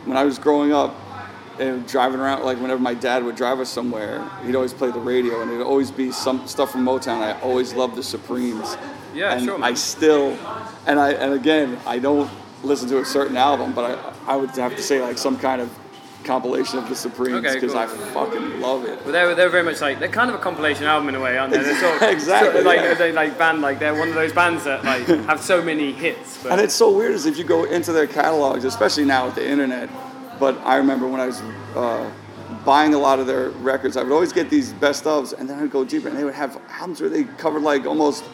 when 0.04 0.16
I 0.16 0.24
was 0.24 0.38
growing 0.38 0.72
up 0.72 0.94
and 1.60 1.86
driving 1.86 2.18
around, 2.20 2.44
like 2.44 2.58
whenever 2.58 2.80
my 2.80 2.94
dad 2.94 3.22
would 3.22 3.36
drive 3.36 3.60
us 3.60 3.68
somewhere, 3.68 4.28
he'd 4.44 4.56
always 4.56 4.72
play 4.72 4.90
the 4.90 4.98
radio, 4.98 5.40
and 5.42 5.50
it'd 5.52 5.64
always 5.64 5.90
be 5.92 6.10
some 6.10 6.46
stuff 6.48 6.72
from 6.72 6.84
Motown. 6.84 7.22
I 7.22 7.38
always 7.42 7.74
loved 7.74 7.94
the 7.96 8.02
Supremes. 8.02 8.76
Yeah, 9.14 9.34
and 9.34 9.44
sure, 9.44 9.62
I 9.62 9.74
still, 9.74 10.36
and 10.86 10.98
I 10.98 11.12
and 11.12 11.34
again, 11.34 11.78
I 11.86 11.98
don't 11.98 12.30
listen 12.62 12.88
to 12.90 12.98
a 12.98 13.04
certain 13.04 13.36
album, 13.36 13.72
but 13.72 13.84
I 14.26 14.32
I 14.34 14.36
would 14.36 14.50
have 14.50 14.76
to 14.76 14.82
say 14.82 15.00
like 15.00 15.18
some 15.18 15.38
kind 15.38 15.60
of 15.60 15.70
compilation 16.24 16.78
of 16.78 16.88
the 16.88 16.94
Supremes 16.94 17.44
Okay, 17.44 17.54
because 17.54 17.72
cool. 17.72 17.80
I 17.80 17.86
fucking 17.86 18.60
love 18.60 18.84
it. 18.84 19.02
Well, 19.04 19.12
they're, 19.12 19.34
they're 19.34 19.48
very 19.48 19.62
much 19.64 19.80
like 19.80 19.98
they're 19.98 20.08
kind 20.08 20.28
of 20.30 20.36
a 20.36 20.38
compilation 20.38 20.84
album 20.84 21.08
in 21.08 21.14
a 21.14 21.20
way, 21.20 21.38
aren't 21.38 21.52
they? 21.52 21.62
They're 21.62 21.80
sort 21.80 21.96
of, 21.96 22.02
Exactly, 22.16 22.48
sort 22.50 22.60
of 22.60 22.66
like 22.66 22.80
yeah. 22.80 22.94
they 22.94 23.12
like 23.12 23.38
band 23.38 23.62
like 23.62 23.78
they're 23.78 23.94
one 23.94 24.08
of 24.08 24.14
those 24.14 24.32
bands 24.32 24.64
that 24.64 24.84
like 24.84 25.06
have 25.26 25.40
so 25.40 25.62
many 25.62 25.92
hits. 25.92 26.42
But 26.42 26.52
And 26.52 26.60
it's 26.60 26.74
so 26.74 26.94
weird 26.94 27.12
is 27.12 27.26
if 27.26 27.38
you 27.38 27.44
go 27.44 27.64
into 27.64 27.92
their 27.92 28.06
catalogs, 28.06 28.64
especially 28.64 29.04
now 29.06 29.26
with 29.26 29.34
the 29.34 29.48
internet. 29.48 29.88
But 30.38 30.58
I 30.58 30.76
remember 30.76 31.06
when 31.06 31.20
I 31.20 31.26
was 31.26 31.40
uh, 31.74 32.10
buying 32.64 32.94
a 32.94 32.98
lot 32.98 33.18
of 33.18 33.26
their 33.26 33.50
records, 33.50 33.96
I 33.96 34.02
would 34.02 34.12
always 34.12 34.32
get 34.32 34.48
these 34.50 34.72
best 34.74 35.04
ofs, 35.04 35.32
and 35.38 35.48
then 35.48 35.58
I'd 35.58 35.70
go 35.70 35.84
deeper, 35.84 36.08
and 36.08 36.16
they 36.16 36.24
would 36.24 36.34
have 36.34 36.60
albums 36.70 37.00
where 37.00 37.10
they 37.10 37.24
covered 37.24 37.62
like 37.62 37.86
almost 37.86 38.24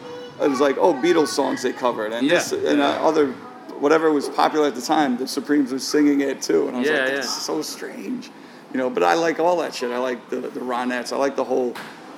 it 0.41 0.47
was 0.49 0.59
like 0.59 0.77
oh 0.77 0.93
Beatles 0.93 1.27
songs 1.29 1.61
they 1.63 1.73
covered, 1.73 2.13
and 2.13 2.29
this 2.29 2.51
Yeah. 2.51 2.71
and 2.71 2.81
uh, 2.81 2.85
other 3.07 3.33
whatever 3.79 4.11
was 4.11 4.27
popular 4.29 4.67
at 4.67 4.75
the 4.75 4.81
time. 4.81 5.17
The 5.17 5.27
Supremes 5.27 5.71
were 5.71 5.79
singing 5.79 6.21
it 6.21 6.41
too, 6.41 6.67
and 6.67 6.75
I 6.75 6.79
was 6.79 6.89
Yeah, 6.89 6.97
like 6.99 7.07
yeah. 7.09 7.15
that's 7.15 7.41
so 7.43 7.61
strange, 7.61 8.29
you 8.73 8.77
know. 8.77 8.89
But 8.89 9.03
I 9.03 9.13
like 9.13 9.39
all 9.39 9.57
that 9.57 9.73
shit. 9.75 9.91
I 9.91 9.97
like 9.99 10.29
the 10.29 10.37
the 10.41 10.59
Ronettes. 10.61 11.11
I 11.13 11.17
like 11.17 11.35
the 11.35 11.43
whole 11.43 11.73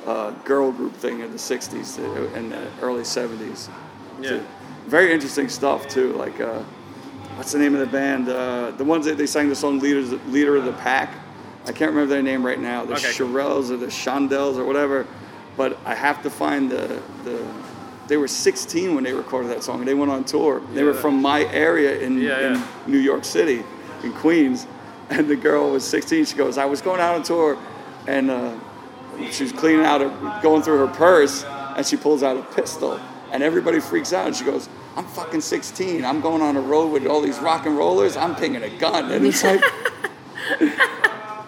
uh, 0.07 0.31
girl 0.45 0.71
group 0.71 0.93
thing 0.95 1.19
in 1.21 1.31
the 1.31 1.37
'60s 1.37 1.97
and 2.35 2.51
the 2.51 2.67
early 2.81 3.03
'70s 3.03 3.67
yeah, 4.21 4.39
very 4.87 5.13
interesting 5.13 5.47
stuff 5.49 5.87
too. 5.87 6.11
Like, 6.13 6.39
uh, 6.41 6.59
what's 7.35 7.51
the 7.53 7.59
name 7.59 7.73
of 7.73 7.79
the 7.79 7.87
band? 7.87 8.27
Uh, 8.27 8.71
the 8.71 8.83
ones 8.83 9.05
that 9.05 9.17
they 9.17 9.27
sang 9.27 9.47
the 9.49 9.55
song 9.55 9.79
"Leaders, 9.79 10.11
Leader 10.27 10.57
of 10.57 10.65
the 10.65 10.73
Pack." 10.73 11.09
I 11.67 11.71
can't 11.71 11.91
remember 11.91 12.07
their 12.13 12.23
name 12.23 12.45
right 12.45 12.59
now. 12.59 12.83
The 12.85 12.93
Okay. 12.93 13.07
Shirelles 13.09 13.69
or 13.69 13.77
the 13.77 13.87
Shondells 13.87 14.57
or 14.57 14.63
whatever. 14.65 15.05
But 15.57 15.77
I 15.85 15.93
have 15.95 16.21
to 16.23 16.29
find 16.29 16.69
the 16.71 17.01
the. 17.23 17.39
They 18.09 18.17
were 18.17 18.27
16 18.27 18.95
when 18.95 19.03
they 19.05 19.13
recorded 19.13 19.51
that 19.51 19.63
song. 19.63 19.85
They 19.85 19.93
went 19.93 20.11
on 20.11 20.25
tour. 20.25 20.61
They 20.73 20.83
were 20.83 20.93
from 20.93 21.21
my 21.21 21.45
area 21.45 21.99
in, 21.99 22.19
Yeah, 22.19 22.55
in. 22.55 22.91
New 22.91 22.97
York 22.97 23.23
City, 23.23 23.63
in 24.03 24.11
Queens. 24.13 24.67
And 25.09 25.27
the 25.27 25.35
girl 25.35 25.71
was 25.71 25.87
16. 25.87 26.25
She 26.25 26.35
goes, 26.35 26.57
"I 26.57 26.65
was 26.65 26.81
going 26.81 26.99
out 26.99 27.15
on 27.15 27.23
tour, 27.23 27.57
and." 28.07 28.29
Uh, 28.29 28.51
she 29.31 29.43
was 29.43 29.51
cleaning 29.51 29.85
out 29.85 30.01
her, 30.01 30.39
going 30.41 30.61
through 30.61 30.77
her 30.77 30.87
purse, 30.87 31.43
and 31.43 31.85
she 31.85 31.97
pulls 31.97 32.23
out 32.23 32.37
a 32.37 32.41
pistol, 32.41 32.99
and 33.31 33.43
everybody 33.43 33.79
freaks 33.79 34.13
out. 34.13 34.27
And 34.27 34.35
she 34.35 34.45
goes, 34.45 34.69
"I'm 34.95 35.05
fucking 35.05 35.41
16. 35.41 36.05
I'm 36.05 36.21
going 36.21 36.41
on 36.41 36.55
a 36.55 36.61
road 36.61 36.87
with 36.87 37.05
all 37.05 37.21
these 37.21 37.39
rock 37.39 37.65
and 37.65 37.77
rollers. 37.77 38.15
I'm 38.15 38.35
picking 38.35 38.63
a 38.63 38.69
gun." 38.69 39.11
And 39.11 39.25
it's 39.25 39.43
like, 39.43 39.61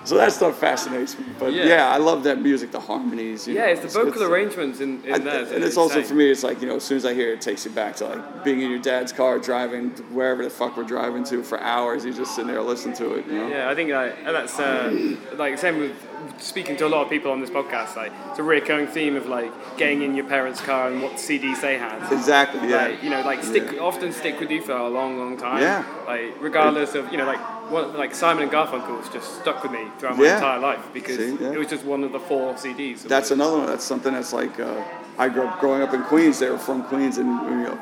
so 0.03 0.15
that 0.17 0.31
stuff 0.31 0.57
fascinates 0.57 1.17
me. 1.17 1.25
But 1.39 1.53
Yeah. 1.53 1.65
yeah, 1.65 1.89
I 1.89 1.97
love 1.97 2.23
that 2.23 2.41
music, 2.41 2.71
the 2.71 2.79
harmonies. 2.79 3.47
you 3.47 3.55
yeah. 3.55 3.61
know, 3.65 3.67
It's 3.71 3.81
the 3.81 3.87
vocal 3.87 4.09
it's- 4.21 4.29
arrangements 4.29 4.79
in, 4.79 5.03
in 5.05 5.13
I- 5.13 5.17
there. 5.19 5.45
and 5.53 5.63
it's 5.63 5.77
also 5.77 6.01
for 6.01 6.13
me. 6.15 6.29
It's 6.31 6.43
like 6.43 6.61
you 6.61 6.67
know, 6.67 6.75
as 6.77 6.83
soon 6.83 6.97
as 6.97 7.05
I 7.05 7.13
hear 7.13 7.29
it, 7.29 7.33
it 7.35 7.41
takes 7.41 7.65
you 7.65 7.71
back 7.71 7.95
to 7.97 8.05
like 8.07 8.43
being 8.43 8.61
in 8.61 8.69
your 8.69 8.79
dad's 8.79 9.11
car, 9.11 9.39
driving 9.39 9.89
wherever 10.11 10.43
the 10.43 10.49
fuck 10.49 10.75
we're 10.77 10.83
driving 10.83 11.23
to 11.25 11.43
for 11.43 11.59
hours. 11.61 12.03
You 12.05 12.13
just 12.13 12.35
sitting 12.35 12.51
there 12.51 12.61
listening 12.61 12.95
to 12.97 13.13
it. 13.15 13.25
You 13.27 13.33
know? 13.33 13.47
Yeah, 13.47 13.69
I 13.69 13.75
think 13.75 13.91
like, 13.91 14.23
that's 14.25 14.59
uh, 14.59 15.15
like 15.35 15.57
same 15.57 15.79
with 15.79 15.91
speaking 16.37 16.75
to 16.77 16.85
a 16.85 16.89
lot 16.89 17.03
of 17.03 17.09
people 17.09 17.31
on 17.31 17.39
this 17.41 17.49
podcast. 17.49 17.95
Like 17.95 18.11
it's 18.29 18.39
a 18.39 18.43
recurring 18.43 18.87
theme 18.87 19.15
of 19.15 19.27
like 19.27 19.51
getting 19.77 20.01
in 20.01 20.15
your 20.15 20.25
parents' 20.25 20.61
car 20.61 20.87
and 20.89 21.01
what 21.01 21.13
CDs 21.13 21.61
they 21.61 21.77
had. 21.77 22.11
Exactly. 22.11 22.69
Yeah. 22.69 22.87
Like, 22.87 23.03
you 23.03 23.09
know, 23.09 23.21
like 23.21 23.43
stick 23.43 23.79
often 23.81 24.11
stick 24.11 24.39
with 24.39 24.49
you 24.51 24.61
for 24.61 24.73
a 24.73 24.89
long, 24.89 25.17
long 25.17 25.37
time. 25.37 25.61
Yeah. 25.61 25.83
Like 26.07 26.35
regardless 26.39 26.95
of 26.95 27.11
you 27.11 27.17
know, 27.17 27.25
like 27.25 27.39
what 27.71 27.95
like 27.97 28.13
Simon 28.13 28.43
and 28.43 28.51
Garfunkel 28.51 28.81
Garfunkel's 29.01 29.09
just 29.13 29.39
stuck 29.41 29.63
with 29.63 29.71
me 29.71 29.85
throughout 29.97 30.17
my 30.17 30.23
Yeah. 30.25 30.35
entire 30.35 30.59
life 30.59 30.79
because 30.93 31.17
See, 31.17 31.35
yeah. 31.39 31.51
it 31.51 31.57
was 31.57 31.67
just 31.67 31.83
one 31.85 32.03
of 32.03 32.11
the 32.11 32.19
four 32.19 32.53
CDs. 32.55 33.03
That's 33.03 33.31
another 33.31 33.57
one. 33.57 33.65
That's 33.67 33.83
something 33.85 34.13
that's 34.13 34.33
like 34.33 34.59
uh, 34.59 34.83
I 35.17 35.29
grew 35.29 35.43
up 35.47 35.59
growing 35.59 35.81
up 35.81 35.93
in 35.93 36.03
Queens. 36.03 36.39
They 36.39 36.49
were 36.49 36.57
from 36.57 36.83
Queens, 36.83 37.17
and 37.17 37.27
you 37.49 37.63
know 37.67 37.79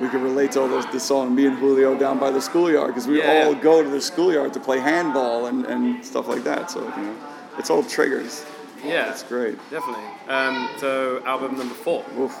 we 0.00 0.08
could 0.08 0.22
relate 0.22 0.52
to 0.52 0.60
all 0.60 0.68
those 0.68 0.86
the 0.92 1.00
song 1.00 1.34
"Me 1.34 1.46
and 1.46 1.58
Julio" 1.58 1.96
down 1.98 2.18
by 2.18 2.30
the 2.30 2.40
schoolyard 2.40 2.88
because 2.88 3.06
we 3.06 3.18
Yeah. 3.18 3.44
all 3.46 3.54
go 3.54 3.82
to 3.82 3.88
the 3.88 4.00
schoolyard 4.00 4.52
to 4.54 4.60
play 4.60 4.78
handball 4.80 5.46
and, 5.46 5.66
and 5.66 6.04
stuff 6.04 6.26
like 6.28 6.44
that. 6.44 6.70
So 6.70 6.80
you 6.80 7.02
know, 7.02 7.14
it's 7.58 7.70
all 7.70 7.82
triggers. 7.82 8.44
yeah, 8.84 9.10
It's 9.10 9.22
great. 9.22 9.56
definitely. 9.70 10.04
Um, 10.28 10.68
so 10.78 11.22
album 11.24 11.56
number 11.56 11.74
four. 11.74 12.04
Oof. 12.18 12.34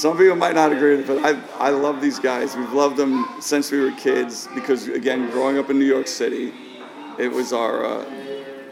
Some 0.00 0.16
people 0.16 0.34
might 0.34 0.54
not 0.54 0.72
agree 0.72 0.96
with 0.96 1.00
it, 1.00 1.06
but 1.06 1.22
I, 1.22 1.66
I 1.66 1.70
love 1.72 2.00
these 2.00 2.18
guys. 2.18 2.56
We've 2.56 2.72
loved 2.72 2.96
them 2.96 3.28
since 3.38 3.70
we 3.70 3.80
were 3.80 3.92
kids 3.92 4.48
because, 4.54 4.88
again, 4.88 5.28
growing 5.30 5.58
up 5.58 5.68
in 5.68 5.78
New 5.78 5.84
York 5.84 6.06
City, 6.06 6.54
it 7.18 7.30
was 7.30 7.52
our, 7.52 7.84
uh, 7.84 8.04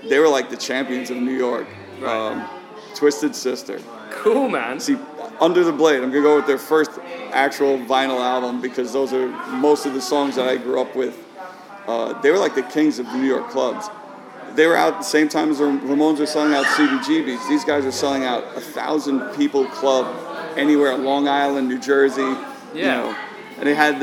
they 0.08 0.20
were 0.20 0.28
like 0.28 0.48
the 0.48 0.56
champions 0.56 1.10
of 1.10 1.18
New 1.18 1.36
York. 1.36 1.66
Right. 2.00 2.10
Um, 2.10 2.48
Twisted 2.94 3.36
Sister. 3.36 3.78
Cool, 4.10 4.48
man. 4.48 4.80
See, 4.80 4.96
Under 5.38 5.64
the 5.64 5.72
Blade. 5.72 6.02
I'm 6.02 6.10
gonna 6.10 6.22
go 6.22 6.36
with 6.36 6.46
their 6.46 6.56
first 6.56 6.92
actual 7.30 7.76
vinyl 7.76 8.20
album 8.20 8.62
because 8.62 8.94
those 8.94 9.12
are 9.12 9.28
most 9.50 9.84
of 9.84 9.92
the 9.92 10.00
songs 10.00 10.34
that 10.36 10.48
I 10.48 10.56
grew 10.56 10.80
up 10.80 10.96
with. 10.96 11.22
Uh, 11.86 12.18
they 12.22 12.30
were 12.30 12.38
like 12.38 12.54
the 12.54 12.62
kings 12.62 12.98
of 12.98 13.04
the 13.04 13.18
New 13.18 13.28
York 13.28 13.50
clubs. 13.50 13.90
They 14.54 14.66
were 14.66 14.76
out 14.76 14.94
at 14.94 14.98
the 15.00 15.04
same 15.04 15.28
time 15.28 15.50
as 15.50 15.58
the 15.58 15.64
Ramones 15.64 16.20
were 16.20 16.26
selling 16.26 16.54
out 16.54 16.64
CBGBs. 16.64 17.50
These 17.50 17.66
guys 17.66 17.84
are 17.84 17.92
selling 17.92 18.24
out 18.24 18.44
a 18.56 18.62
thousand 18.62 19.20
people 19.34 19.66
club 19.66 20.06
anywhere, 20.56 20.96
Long 20.96 21.28
Island, 21.28 21.68
New 21.68 21.78
Jersey. 21.78 22.22
You 22.74 22.84
know, 22.84 23.16
and 23.58 23.66
they 23.66 23.74
had. 23.74 24.00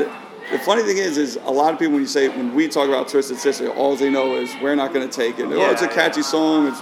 The 0.52 0.58
funny 0.60 0.84
thing 0.84 0.96
is, 0.98 1.18
is 1.18 1.36
a 1.42 1.50
lot 1.50 1.72
of 1.72 1.78
people 1.80 1.94
when 1.94 2.02
you 2.02 2.06
say 2.08 2.28
when 2.28 2.54
we 2.54 2.68
talk 2.68 2.88
about 2.88 3.08
Twisted 3.08 3.38
Sister, 3.38 3.68
all 3.70 3.96
they 3.96 4.10
know 4.10 4.36
is 4.36 4.54
we're 4.62 4.76
not 4.76 4.92
going 4.94 5.08
to 5.08 5.12
take 5.12 5.40
it. 5.40 5.46
oh, 5.46 5.70
it's 5.72 5.82
a 5.82 5.86
Yeah, 5.86 5.92
catchy 5.92 6.22
song. 6.22 6.68
It's 6.68 6.80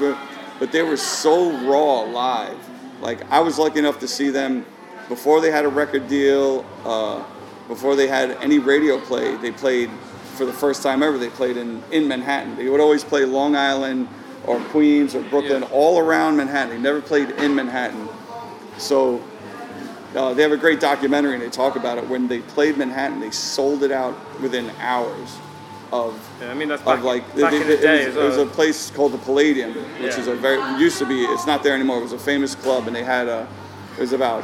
but 0.59 0.71
they 0.71 0.83
were 0.83 0.99
so 0.99 1.51
raw 1.67 2.01
live. 2.03 2.59
Like 3.01 3.23
I 3.33 3.41
was 3.41 3.59
lucky 3.59 3.79
enough 3.79 4.01
to 4.01 4.09
see 4.09 4.29
them 4.29 4.67
before 5.09 5.41
they 5.41 5.51
had 5.51 5.65
a 5.65 5.69
record 5.69 6.09
deal, 6.09 6.65
uh, 6.85 7.25
before 7.69 7.97
they 7.97 8.07
had 8.07 8.33
any 8.43 8.59
radio 8.59 8.99
play. 9.01 9.35
They 9.37 9.51
played 9.51 9.91
for 10.35 10.45
the 10.45 10.53
first 10.53 10.83
time 10.83 11.03
ever. 11.03 11.17
They 11.17 11.31
played 11.31 11.57
in 11.57 11.83
in 11.91 12.07
Manhattan. 12.07 12.57
They 12.57 12.69
would 12.69 12.81
always 12.83 13.03
play 13.03 13.25
Long 13.25 13.57
Island 13.57 14.09
or 14.47 14.59
Queens 14.61 15.15
or 15.15 15.23
Brooklyn, 15.23 15.63
Yeah. 15.63 15.69
all 15.73 15.99
around 15.99 16.37
Manhattan. 16.37 16.69
They 16.77 16.79
never 16.83 17.01
played 17.01 17.31
in 17.31 17.55
Manhattan. 17.55 18.09
So 18.77 19.23
uh, 20.15 20.33
they 20.35 20.43
have 20.43 20.53
a 20.53 20.57
great 20.57 20.81
documentary 20.81 21.35
and 21.35 21.43
they 21.43 21.51
talk 21.51 21.77
about 21.77 21.99
it. 21.99 22.09
When 22.09 22.29
they 22.29 22.41
played 22.41 22.77
Manhattan, 22.77 23.21
they 23.21 23.31
sold 23.31 23.83
it 23.83 23.91
out 23.91 24.15
within 24.41 24.71
hours 24.81 25.37
of 25.93 26.15
Yeah, 26.41 26.51
I 26.51 26.55
mean, 26.55 26.69
that's 26.69 26.83
back, 26.83 26.99
of 26.99 27.05
like 27.05 27.27
back 27.37 27.51
they- 27.51 27.61
in 27.61 27.69
the 27.69 27.77
day 27.77 28.03
it, 28.03 28.09
as 28.09 28.15
was, 28.15 28.37
it 28.37 28.41
was 28.41 28.49
a 28.49 28.55
place 28.55 28.91
called 28.91 29.13
the 29.13 29.19
Palladium, 29.19 29.73
which 29.75 30.13
Yeah. 30.15 30.21
is 30.21 30.27
a 30.29 30.35
very 30.35 30.61
used 30.81 30.99
to 30.99 31.07
be. 31.07 31.25
It's 31.25 31.47
not 31.47 31.63
there 31.63 31.75
anymore. 31.75 31.99
It 31.99 32.03
was 32.03 32.13
a 32.13 32.19
famous 32.19 32.55
club, 32.55 32.87
and 32.87 32.95
they 32.97 33.05
had 33.05 33.29
a. 33.29 33.47
It 33.97 34.01
was 34.01 34.13
about, 34.13 34.43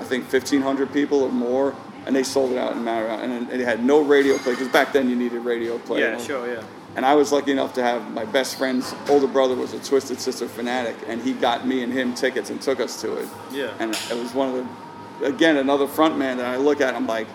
I 0.00 0.04
think, 0.04 0.26
fifteen 0.28 0.62
hundred 0.62 0.92
people 0.92 1.22
or 1.22 1.30
more, 1.32 1.74
and 2.06 2.14
they 2.16 2.22
sold 2.22 2.52
it 2.52 2.58
out 2.58 2.72
in 2.72 2.84
matter 2.84 3.06
of, 3.08 3.20
and 3.20 3.50
it 3.50 3.60
had 3.60 3.84
no 3.84 4.00
radio 4.00 4.38
play 4.38 4.52
because 4.52 4.68
back 4.68 4.92
then 4.92 5.10
you 5.10 5.16
needed 5.16 5.40
radio 5.44 5.76
play. 5.78 6.00
yeah, 6.00 6.16
sure, 6.18 6.46
yeah. 6.50 6.62
And 6.96 7.04
I 7.04 7.14
was 7.14 7.30
lucky 7.32 7.52
enough 7.52 7.74
to 7.74 7.82
have 7.82 8.10
my 8.12 8.24
best 8.24 8.56
friend's 8.56 8.94
older 9.10 9.26
brother 9.26 9.54
was 9.54 9.72
a 9.74 9.78
Twisted 9.78 10.20
Sister 10.20 10.48
fanatic, 10.48 10.96
and 11.06 11.20
he 11.20 11.32
got 11.34 11.66
me 11.66 11.82
and 11.82 11.92
him 11.92 12.14
tickets 12.14 12.48
and 12.50 12.60
took 12.62 12.80
us 12.80 13.00
to 13.02 13.14
it. 13.18 13.28
Yeah. 13.52 13.70
And 13.78 13.94
it 14.10 14.16
was 14.18 14.32
one 14.34 14.48
of 14.48 14.54
the, 14.54 14.66
again, 15.22 15.56
another 15.56 15.86
front 15.86 16.18
man 16.18 16.36
that 16.38 16.46
I 16.46 16.56
look 16.56 16.80
at. 16.80 16.94
I'm 16.94 17.06
like, 17.06 17.26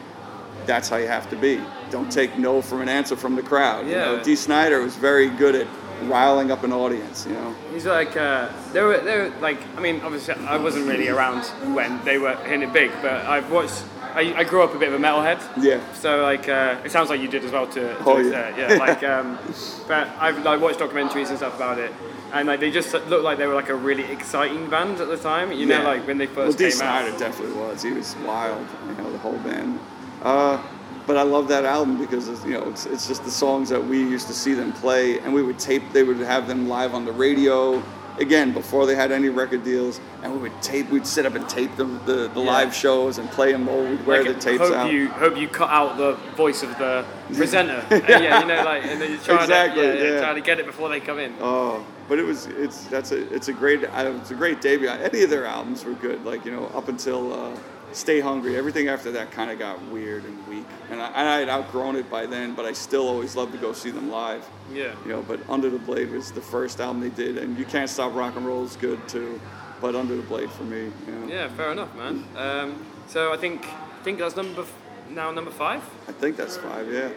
that's 0.66 0.90
how 0.90 0.98
you 0.98 1.08
have 1.08 1.30
to 1.30 1.36
be. 1.36 1.62
Don't 1.90 2.12
take 2.12 2.38
no 2.38 2.62
from 2.62 2.82
an 2.82 2.90
answer 2.90 3.16
from 3.16 3.36
the 3.36 3.44
crowd. 3.44 3.86
You 3.88 3.96
know, 3.96 4.16
Yeah. 4.16 4.24
Dee 4.24 4.36
Snider 4.36 4.82
was 4.82 4.96
very 4.96 5.30
good 5.30 5.56
at 5.56 5.68
riling 6.04 6.52
up 6.52 6.64
an 6.64 6.74
audience. 6.74 7.26
You 7.26 7.34
know. 7.34 7.56
He's 7.72 7.86
like, 7.86 8.16
uh, 8.18 8.50
they 8.72 8.82
were, 8.82 8.98
they 9.00 9.18
were 9.18 9.34
like, 9.42 9.60
I 9.78 9.82
mean, 9.82 10.02
obviously, 10.02 10.34
I 10.36 10.58
wasn't 10.58 10.88
really 10.88 11.10
around 11.10 11.44
when 11.76 12.04
they 12.06 12.18
were 12.18 12.36
hitting 12.36 12.64
it 12.64 12.74
big, 12.74 12.92
but 13.02 13.26
I've 13.26 13.52
watched. 13.52 13.84
I, 14.16 14.34
I 14.40 14.44
grew 14.44 14.64
up 14.64 14.74
a 14.76 14.78
bit 14.80 14.90
of 14.92 14.96
a 14.96 15.04
metalhead. 15.04 15.40
Yeah. 15.62 15.80
So 15.94 16.22
like, 16.22 16.48
uh, 16.50 16.78
it 16.86 16.92
sounds 16.92 17.10
like 17.10 17.20
you 17.22 17.28
did 17.28 17.44
as 17.44 17.52
well 17.52 17.68
to. 17.68 17.80
to 17.82 17.98
Oh, 18.06 18.18
yeah. 18.18 18.56
yeah. 18.58 18.78
Like, 18.78 19.04
um, 19.04 19.38
but 19.88 20.08
I've 20.20 20.44
like 20.44 20.62
watched 20.62 20.80
documentaries 20.80 21.30
and 21.30 21.38
stuff 21.38 21.56
about 21.56 21.80
it, 21.80 21.92
and 22.32 22.48
like 22.48 22.60
they 22.60 22.72
just 22.72 22.94
looked 22.94 23.24
like 23.24 23.38
they 23.38 23.48
were 23.48 23.54
like 23.56 23.70
a 23.70 23.76
really 23.76 24.04
exciting 24.12 24.70
band 24.70 25.00
at 25.00 25.08
the 25.08 25.18
time. 25.18 25.52
You 25.52 25.66
know, 25.66 25.84
like 25.84 26.06
when 26.08 26.18
they 26.18 26.28
Well, 26.28 26.48
first 26.48 26.58
Dee 26.58 26.72
came 26.72 26.82
out. 26.82 27.18
definitely 27.20 27.56
was. 27.60 27.82
He 27.84 27.92
was 27.92 28.16
wild. 28.26 28.68
You 28.88 28.96
know, 28.96 29.12
the 29.12 29.18
whole 29.20 29.38
band. 29.40 29.80
Uh, 30.22 30.62
but 31.06 31.18
I 31.18 31.24
love 31.24 31.50
that 31.50 31.66
album 31.66 31.98
because 32.00 32.30
it's, 32.30 32.46
you 32.46 32.52
know 32.54 32.64
it's, 32.70 32.86
it's 32.86 33.10
just 33.10 33.26
the 33.26 33.32
songs 33.32 33.68
that 33.70 33.84
we 33.86 33.98
used 34.00 34.28
to 34.28 34.34
see 34.34 34.54
them 34.54 34.72
play, 34.74 35.20
and 35.20 35.34
we 35.34 35.44
would 35.44 35.60
tape. 35.60 35.84
They 35.92 36.04
would 36.04 36.18
have 36.20 36.48
them 36.48 36.68
live 36.70 36.94
on 36.94 37.04
the 37.06 37.12
radio. 37.12 37.84
Again, 38.20 38.52
before 38.54 38.86
they 38.86 38.94
had 38.96 39.12
any 39.12 39.30
record 39.30 39.64
deals, 39.64 40.00
and 40.22 40.32
we 40.34 40.38
would 40.40 40.62
tape. 40.62 40.90
We'd 40.92 41.08
sit 41.08 41.26
up 41.26 41.34
and 41.36 41.48
tape 41.50 41.76
the 41.78 41.86
the, 41.86 42.28
the 42.28 42.42
Yeah. 42.42 42.52
live 42.52 42.76
shows 42.76 43.18
and 43.18 43.30
play 43.32 43.52
them. 43.52 43.68
Or 43.68 43.84
we'd 43.84 44.06
wear 44.06 44.24
Like, 44.24 44.36
the 44.36 44.40
tapes 44.40 44.60
hope 44.62 44.76
out. 44.76 44.92
you 44.92 45.08
hope 45.10 45.36
you 45.36 45.48
cut 45.48 45.70
out 45.70 45.98
the 45.98 46.14
voice 46.36 46.62
of 46.62 46.70
the 46.78 47.04
presenter. 47.34 47.84
And, 47.90 48.04
yeah, 48.10 48.40
you 48.42 48.46
know, 48.46 48.64
like 48.64 48.86
and 48.86 49.02
then 49.02 49.12
you're 49.12 49.20
trying 49.20 49.40
Exactly, 49.42 49.82
to 49.82 49.88
yeah, 49.88 50.04
yeah, 50.04 50.12
yeah. 50.14 50.20
trying 50.20 50.36
to 50.36 50.42
get 50.42 50.60
it 50.60 50.66
before 50.68 50.90
they 50.90 51.00
come 51.00 51.18
in. 51.18 51.34
Oh, 51.42 51.84
but 52.08 52.20
it 52.20 52.24
was 52.26 52.46
it's 52.46 52.84
that's 52.86 53.12
a 53.12 53.34
it's 53.34 53.48
a 53.48 53.54
great 53.54 53.84
uh, 53.84 54.14
it's 54.22 54.30
a 54.32 54.36
great 54.36 54.62
debut. 54.62 54.90
Any 54.90 55.24
of 55.24 55.30
their 55.32 55.46
albums 55.46 55.84
were 55.84 55.94
good. 55.94 56.24
Like 56.24 56.46
you 56.46 56.52
know 56.52 56.66
up 56.76 56.90
until 56.90 57.34
uh, 57.34 57.58
Stay 57.94 58.20
Hungry. 58.20 58.58
Everything 58.58 58.88
after 58.88 59.12
that 59.12 59.32
kind 59.32 59.52
of 59.52 59.60
got 59.60 59.82
weird 59.88 60.26
and 60.26 60.48
weak. 60.48 60.66
And 60.90 61.02
I, 61.02 61.08
and 61.08 61.30
I 61.30 61.40
had 61.40 61.50
outgrown 61.50 61.96
it 61.96 62.10
by 62.10 62.26
then, 62.26 62.56
but 62.56 62.66
I 62.66 62.74
still 62.74 63.08
always 63.08 63.36
loved 63.36 63.52
to 63.54 63.58
go 63.58 63.74
see 63.74 63.92
them 63.92 64.10
live. 64.10 64.46
Yeah. 64.72 64.96
You 65.04 65.12
know, 65.12 65.22
but 65.22 65.40
Under 65.50 65.70
the 65.70 65.80
Blade 65.80 66.12
was 66.12 66.32
the 66.32 66.42
first 66.42 66.80
album 66.80 67.02
they 67.02 67.10
did, 67.10 67.38
and 67.38 67.58
You 67.58 67.66
Can't 67.66 67.90
Stop 67.90 68.14
Rock 68.16 68.36
and 68.36 68.46
Roll 68.46 68.64
is 68.64 68.76
good 68.76 69.08
too. 69.08 69.40
But 69.82 69.96
Under 69.96 70.16
the 70.16 70.24
Blade 70.24 70.50
for 70.52 70.64
me. 70.64 70.92
You 71.08 71.14
know. 71.14 71.28
Yeah, 71.28 71.50
fair 71.50 71.72
enough, 71.72 71.94
man. 71.96 72.26
Um, 72.36 72.86
so 73.08 73.34
I 73.34 73.38
think 73.38 73.66
I 73.66 74.04
think 74.04 74.20
that's 74.20 74.36
number 74.36 74.62
f- 74.62 74.74
now 75.10 75.32
number 75.32 75.52
five. 75.52 75.84
I 76.08 76.12
think 76.14 76.38
that's 76.38 76.58
five, 76.58 76.92
yeah. 76.92 77.10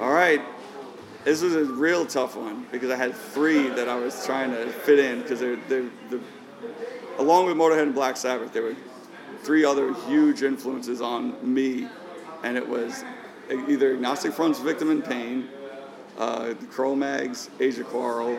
All 0.00 0.12
right. 0.12 0.40
This 1.24 1.42
was 1.42 1.54
a 1.54 1.64
real 1.64 2.06
tough 2.06 2.36
one 2.36 2.66
because 2.70 2.90
I 2.90 2.96
had 2.96 3.14
three 3.14 3.68
that 3.68 3.88
I 3.88 3.96
was 3.96 4.24
trying 4.24 4.50
to 4.52 4.66
fit 4.70 4.98
in 4.98 5.20
because 5.22 5.40
they're, 5.40 5.56
they're, 5.68 5.90
the 6.10 6.20
along 7.18 7.46
with 7.46 7.56
Motorhead 7.56 7.82
and 7.82 7.94
Black 7.94 8.16
Sabbath, 8.16 8.52
they 8.52 8.60
were 8.60 8.76
three 9.42 9.64
other 9.64 9.92
huge 10.06 10.42
influences 10.42 11.00
on 11.00 11.36
me, 11.42 11.88
and 12.42 12.56
it 12.56 12.68
was 12.68 13.04
either 13.68 13.92
Agnostic 13.94 14.32
Front's 14.32 14.58
Victim 14.60 14.90
in 14.90 15.02
Pain, 15.02 15.48
uh, 16.18 16.48
the 16.48 16.66
Cro-Mags, 16.66 17.48
of 17.60 17.84
Quarrel, 17.84 18.38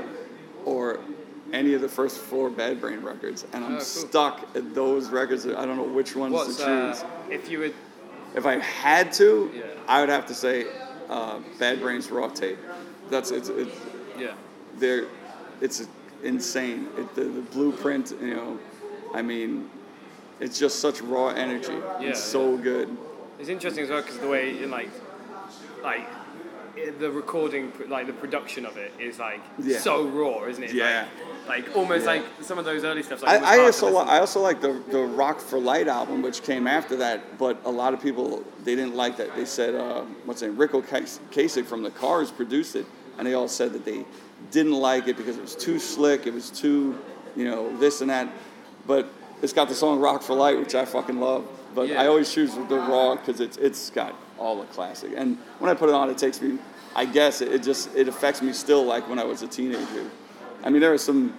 or 0.66 1.00
any 1.52 1.74
of 1.74 1.82
the 1.82 1.90
first 1.90 2.20
four 2.20 2.50
Bad 2.50 2.80
Brain 2.80 3.02
records. 3.02 3.46
And 3.54 3.66
I'm 3.66 3.72
Oh, 3.74 3.78
cool. 3.78 3.84
stuck 3.86 4.56
at 4.56 4.76
those 4.76 5.10
records. 5.10 5.48
I 5.48 5.66
don't 5.66 5.78
know 5.78 5.84
which 5.84 6.16
ones 6.16 6.34
What's 6.34 6.58
to 6.58 6.64
choose. 6.64 7.02
uh, 7.02 7.06
if 7.32 7.50
you 7.50 7.60
would? 7.60 7.74
If 8.36 8.46
I 8.46 8.60
had 8.60 9.12
to, 9.14 9.50
Yeah. 9.56 9.64
I 9.88 10.02
would 10.02 10.10
have 10.10 10.28
to 10.28 10.36
say 10.36 10.68
uh, 11.10 11.40
Bad 11.58 11.82
Brains 11.82 12.12
ROIR 12.12 12.30
Tape. 12.30 12.60
That's 13.10 13.32
it's 13.32 13.50
it's 13.50 13.76
Yeah. 14.20 14.34
they're 14.78 15.06
it's 15.62 15.88
insane. 16.24 16.88
It, 16.98 17.16
the, 17.16 17.24
the 17.24 17.42
blueprint, 17.42 18.14
you 18.22 18.36
know, 18.36 18.60
I 19.16 19.24
mean, 19.24 19.68
it's 20.40 20.58
just 20.60 20.80
such 20.80 21.02
raw 21.02 21.30
energy. 21.30 21.74
Yeah, 21.74 22.10
it's 22.10 22.24
so 22.24 22.58
good. 22.58 22.96
It's 23.40 23.50
interesting 23.50 23.84
as 23.86 23.90
well 23.90 24.02
because 24.02 24.18
the 24.20 24.28
way 24.28 24.62
in 24.62 24.70
like 24.72 24.90
like 25.84 26.06
the 27.00 27.12
recording, 27.12 27.74
like 27.88 28.08
the 28.08 28.14
production 28.14 28.66
of 28.66 28.78
it 28.78 28.94
is 29.00 29.20
like 29.20 29.42
Yeah. 29.62 29.80
so 29.80 30.08
raw, 30.08 30.46
isn't 30.46 30.64
it? 30.64 30.74
Yeah. 30.74 31.08
Like, 31.48 31.66
like 31.68 31.76
almost 31.76 32.02
Yeah. 32.06 32.12
like 32.12 32.24
some 32.42 32.58
of 32.58 32.66
those 32.66 32.84
early 32.84 33.04
stuff. 33.04 33.22
Like 33.24 33.42
I, 33.42 33.58
I 33.58 33.66
also 33.66 33.90
li- 33.90 34.06
I 34.08 34.20
also 34.20 34.40
like 34.40 34.62
the 34.62 34.74
the 34.90 35.00
Rock 35.02 35.40
for 35.40 35.60
Light 35.60 35.88
album, 35.88 36.22
which 36.22 36.44
came 36.44 36.68
after 36.68 36.96
that. 36.98 37.38
But 37.38 37.58
a 37.66 37.72
lot 37.72 37.94
of 37.94 38.02
people 38.02 38.44
they 38.64 38.76
didn't 38.76 38.96
like 38.96 39.18
that. 39.18 39.36
They 39.36 39.46
said 39.46 39.76
uh, 39.76 40.02
what's 40.26 40.42
name, 40.42 40.58
Ric 40.58 40.72
Ocasek 40.72 41.66
from 41.66 41.84
the 41.84 41.92
Cars 41.92 42.32
produced 42.32 42.76
it, 42.76 42.86
and 43.18 43.26
they 43.28 43.34
all 43.34 43.48
said 43.48 43.74
that 43.74 43.84
they 43.86 44.06
didn't 44.52 44.74
like 44.74 45.08
it 45.08 45.18
because 45.18 45.38
it 45.38 45.42
was 45.42 45.56
too 45.56 45.80
slick. 45.80 46.28
It 46.28 46.34
was 46.34 46.50
too 46.50 46.98
you 47.36 47.46
know 47.46 47.76
this 47.78 48.02
and 48.02 48.10
that. 48.10 48.30
But 48.88 49.08
it's 49.42 49.54
got 49.54 49.70
the 49.70 49.76
song 49.76 50.00
Rock 50.00 50.22
for 50.22 50.34
Light, 50.36 50.58
which 50.60 50.76
I 50.76 50.86
fucking 50.86 51.20
love. 51.20 51.46
But 51.76 51.88
Yeah. 51.90 52.02
I 52.02 52.08
always 52.08 52.32
choose 52.34 52.54
the 52.56 52.78
raw 52.78 53.16
because 53.16 53.40
it's 53.40 53.58
it's 53.58 53.90
got 53.90 54.16
all 54.38 54.60
the 54.60 54.66
classic. 54.68 55.12
And 55.16 55.38
when 55.60 55.70
I 55.70 55.74
put 55.74 55.90
it 55.90 55.96
on, 55.96 56.10
it 56.10 56.18
takes 56.18 56.42
me. 56.42 56.58
I 56.96 57.06
guess 57.06 57.42
it, 57.42 57.52
it 57.54 57.64
just 57.64 57.96
it 57.96 58.08
affects 58.08 58.42
me 58.42 58.54
still 58.54 58.84
like 58.84 59.08
when 59.08 59.20
I 59.20 59.24
was 59.24 59.42
a 59.42 59.48
teenager. 59.48 60.10
I 60.64 60.70
mean, 60.70 60.82
there 60.82 60.94
are 60.94 60.98
some 60.98 61.38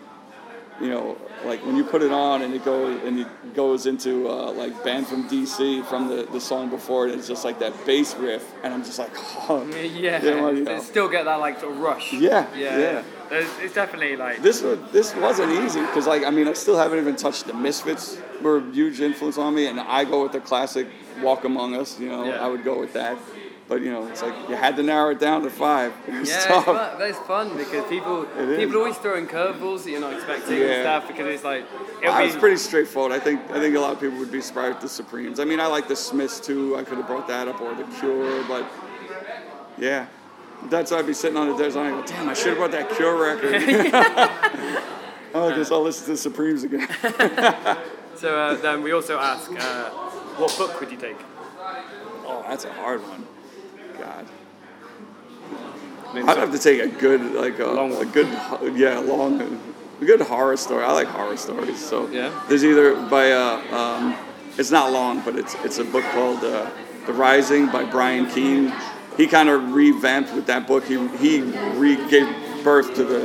you 0.81 0.89
know, 0.89 1.19
like 1.45 1.65
when 1.67 1.77
you 1.77 1.85
put 1.85 2.01
it 2.01 2.11
on 2.11 2.41
and 2.41 2.55
it 2.55 2.65
goes 2.65 3.03
and 3.05 3.21
it 3.21 3.55
goes 3.55 3.85
into 3.85 4.27
uh, 4.29 4.51
like 4.53 4.83
band 4.83 5.07
from 5.07 5.29
DC 5.29 5.85
from 5.87 6.09
the, 6.09 6.27
the 6.33 6.41
song 6.41 6.71
before 6.71 7.07
it, 7.07 7.15
it's 7.15 7.29
just 7.29 7.45
like 7.45 7.59
that 7.59 7.75
bass 7.85 8.15
riff, 8.15 8.51
and 8.63 8.73
I'm 8.73 8.83
just 8.83 8.99
like, 8.99 9.11
oh, 9.49 9.67
Yeah, 9.75 10.23
yeah, 10.23 10.51
you 10.51 10.65
know. 10.65 10.81
Still 10.81 11.09
get 11.09 11.27
that 11.27 11.37
like 11.37 11.61
sort 11.61 11.73
of 11.73 11.81
rush. 11.81 12.13
Yeah, 12.15 12.47
yeah. 12.55 12.57
yeah. 12.57 12.77
There's- 12.77 13.05
It's 13.33 13.75
definitely 13.75 14.17
like 14.17 14.43
This 14.43 14.61
was, 14.63 14.79
this 14.93 15.15
wasn't 15.15 15.53
easy 15.65 15.81
because 15.81 16.07
like 16.07 16.25
I 16.25 16.31
mean 16.31 16.49
I 16.49 16.53
still 16.55 16.77
haven't 16.77 16.99
even 16.99 17.17
touched 17.17 17.47
the 17.47 17.55
Misfits 17.55 18.19
were 18.43 18.59
a 18.59 18.71
huge 18.73 19.01
influence 19.01 19.39
on 19.39 19.55
me, 19.55 19.67
and 19.67 19.79
I 19.81 20.05
go 20.05 20.23
with 20.25 20.33
the 20.33 20.41
classic 20.41 20.89
Walk 21.23 21.45
Among 21.45 21.75
Us. 21.77 21.99
You 22.01 22.09
know, 22.09 22.25
Yeah. 22.25 22.45
I 22.45 22.49
would 22.49 22.65
go 22.65 22.79
with 22.81 22.93
that. 22.95 23.17
But 23.69 23.83
you 23.83 23.93
know, 23.93 24.09
it's 24.09 24.21
like 24.21 24.35
you 24.49 24.57
had 24.57 24.75
to 24.79 24.83
narrow 24.83 25.11
it 25.11 25.21
down 25.21 25.43
to 25.43 25.51
five. 25.51 25.93
It 26.09 26.15
was 26.19 26.29
Yeah, 26.35 26.45
tough. 26.47 26.65
fun. 26.65 27.03
It's 27.03 27.19
fun 27.21 27.57
because 27.57 27.85
people 27.89 28.23
It 28.37 28.57
people 28.59 28.79
always 28.79 28.97
throw 28.97 29.17
in 29.17 29.29
curveballs 29.29 29.85
that 29.85 29.91
you're 29.93 30.01
not 30.01 30.13
expecting 30.15 30.61
and 30.61 30.83
stuff 30.83 31.07
because 31.07 31.27
it's 31.29 31.45
like 31.45 31.65
it'll 32.03 32.13
I 32.13 32.23
be 32.23 32.27
was 32.27 32.37
pretty 32.37 32.57
straightforward. 32.57 33.13
I 33.13 33.21
think 33.21 33.41
I 33.53 33.61
think 33.61 33.77
a 33.77 33.81
lot 33.81 33.93
of 33.93 34.01
people 34.01 34.19
would 34.19 34.33
be 34.33 34.41
surprised 34.41 34.75
with 34.75 34.83
the 34.83 34.89
Supremes. 34.89 35.39
I 35.39 35.45
mean, 35.45 35.61
I 35.61 35.67
like 35.67 35.87
the 35.87 35.95
Smiths 35.95 36.41
too. 36.41 36.77
I 36.77 36.83
could 36.83 36.99
have 36.99 37.07
brought 37.07 37.29
that 37.29 37.47
up 37.47 37.61
or 37.61 37.73
the 37.77 37.85
Cure, 38.01 38.43
but 38.49 38.67
yeah, 39.79 40.07
that's 40.69 40.91
why 40.91 40.99
I'd 40.99 41.07
be 41.07 41.15
sitting 41.15 41.37
on 41.37 41.49
the 41.49 41.57
desert. 41.57 41.81
and 41.81 41.95
I 41.95 42.01
go, 42.01 42.07
damn, 42.07 42.29
I 42.29 42.35
should 42.35 42.49
have 42.49 42.59
brought 42.59 42.73
that 42.73 42.91
Cure 42.91 43.17
record. 43.17 43.55
oh, 45.35 45.49
I 45.51 45.57
guess 45.57 45.71
I'll 45.73 45.83
listen 45.83 46.05
to 46.07 46.11
the 46.13 46.17
Supremes 46.17 46.65
again. 46.65 46.89
So 48.17 48.39
uh, 48.39 48.55
then 48.57 48.83
we 48.83 48.93
also 48.93 49.19
ask, 49.19 49.51
uh, 49.51 49.89
what 50.37 50.55
book 50.59 50.79
would 50.79 50.91
you 50.91 50.99
take? 50.99 51.17
Oh, 52.27 52.45
that's 52.47 52.67
a 52.67 52.73
hard 52.75 53.01
one. 53.01 53.27
God, 53.99 54.27
I'd 56.29 56.37
have 56.37 56.53
to 56.53 56.59
take 56.59 56.83
a 56.83 56.89
good 56.89 57.23
like 57.33 57.59
a, 57.61 57.65
Long 57.65 57.93
a 57.95 58.05
good 58.05 58.27
yeah 58.77 58.99
long. 58.99 59.41
a 60.03 60.05
good 60.05 60.21
horror 60.21 60.59
story. 60.59 60.85
I 60.85 60.93
like 60.93 61.07
horror 61.07 61.39
stories. 61.39 61.79
So 61.83 62.09
Yeah. 62.09 62.31
there's 62.49 62.63
either 62.65 62.95
by 63.09 63.33
uh, 63.33 63.63
um, 63.75 64.17
it's 64.59 64.71
not 64.71 64.93
long, 64.93 65.23
but 65.25 65.37
it's 65.37 65.55
it's 65.65 65.79
a 65.79 65.85
book 65.85 66.05
called 66.13 66.45
uh, 66.45 66.69
The 67.07 67.15
Rising 67.15 67.69
by 67.69 67.85
Brian 67.85 68.27
Keene. 68.27 68.71
He 69.21 69.27
kind 69.27 69.51
of 69.51 69.75
revamped 69.75 70.33
with 70.35 70.47
that 70.47 70.67
book. 70.67 70.85
He 70.87 70.97
he 71.19 71.43
re 71.77 71.97
gave 72.09 72.27
birth 72.65 72.95
to 72.95 73.05
the 73.05 73.21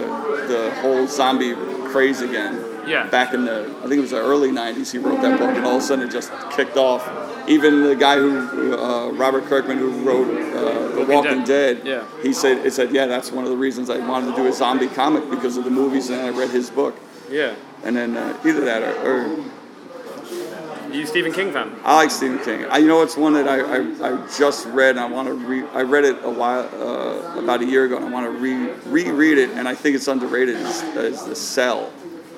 the 0.51 0.75
whole 0.81 1.07
zombie 1.07 1.53
craze 1.91 2.19
again. 2.21 2.53
Yeah. 2.85 3.07
Back 3.07 3.33
in 3.33 3.45
the 3.45 3.73
I 3.79 3.83
think 3.83 3.93
it 3.93 4.01
was 4.01 4.11
the 4.11 4.17
early 4.19 4.51
'90s, 4.51 4.91
he 4.91 4.97
wrote 4.97 5.21
that 5.21 5.39
book, 5.39 5.55
and 5.55 5.65
all 5.65 5.77
of 5.77 5.81
a 5.81 5.85
sudden 5.85 6.05
it 6.05 6.11
just 6.11 6.31
kicked 6.51 6.75
off. 6.75 7.01
Even 7.47 7.83
the 7.83 7.95
guy 7.95 8.17
who 8.17 8.75
uh, 8.77 9.11
Robert 9.13 9.45
Kirkman, 9.45 9.77
who 9.77 9.91
wrote 10.03 10.27
uh, 10.53 10.95
The 10.95 11.05
Walking 11.05 11.45
Dead. 11.45 11.83
Dead, 11.83 11.87
Yeah. 11.87 12.03
he 12.21 12.33
said, 12.33 12.65
"It 12.65 12.73
said, 12.73 12.91
yeah, 12.91 13.05
that's 13.05 13.31
one 13.31 13.45
of 13.45 13.49
the 13.49 13.57
reasons 13.57 13.89
I 13.89 13.99
wanted 14.05 14.31
to 14.31 14.35
do 14.35 14.47
a 14.47 14.51
zombie 14.53 14.87
comic 14.87 15.29
because 15.29 15.55
of 15.55 15.63
the 15.63 15.69
movies, 15.71 16.09
and 16.09 16.19
I 16.21 16.29
read 16.29 16.49
his 16.49 16.69
book, 16.69 16.95
Yeah. 17.29 17.53
and 17.85 17.95
then 17.95 18.17
uh, 18.17 18.37
either 18.43 18.61
that 18.65 18.83
or, 18.83 18.95
or 19.09 19.45
you 20.95 21.05
Stephen 21.05 21.31
King 21.31 21.51
fan? 21.51 21.75
I 21.83 21.95
like 21.95 22.11
Stephen 22.11 22.39
King. 22.39 22.65
I, 22.65 22.77
you 22.77 22.87
know, 22.87 23.01
it's 23.01 23.17
one 23.17 23.33
that 23.33 23.47
I, 23.47 23.59
I, 23.59 24.13
I 24.13 24.27
just 24.37 24.65
read, 24.67 24.91
and 24.91 24.99
I 24.99 25.07
want 25.07 25.27
to 25.27 25.33
re. 25.33 25.63
I 25.73 25.81
read 25.81 26.05
it 26.05 26.17
a 26.23 26.29
while, 26.29 26.69
uh, 26.73 27.39
about 27.39 27.61
a 27.61 27.65
year 27.65 27.85
ago, 27.85 27.97
and 27.97 28.05
I 28.05 28.09
want 28.09 28.25
to 28.25 28.39
re 28.39 28.71
reread 28.85 29.37
it, 29.37 29.51
and 29.51 29.67
I 29.67 29.75
think 29.75 29.95
it's 29.95 30.07
underrated. 30.07 30.55
Is, 30.55 30.81
is 30.83 31.25
The 31.25 31.35
Cell. 31.35 31.91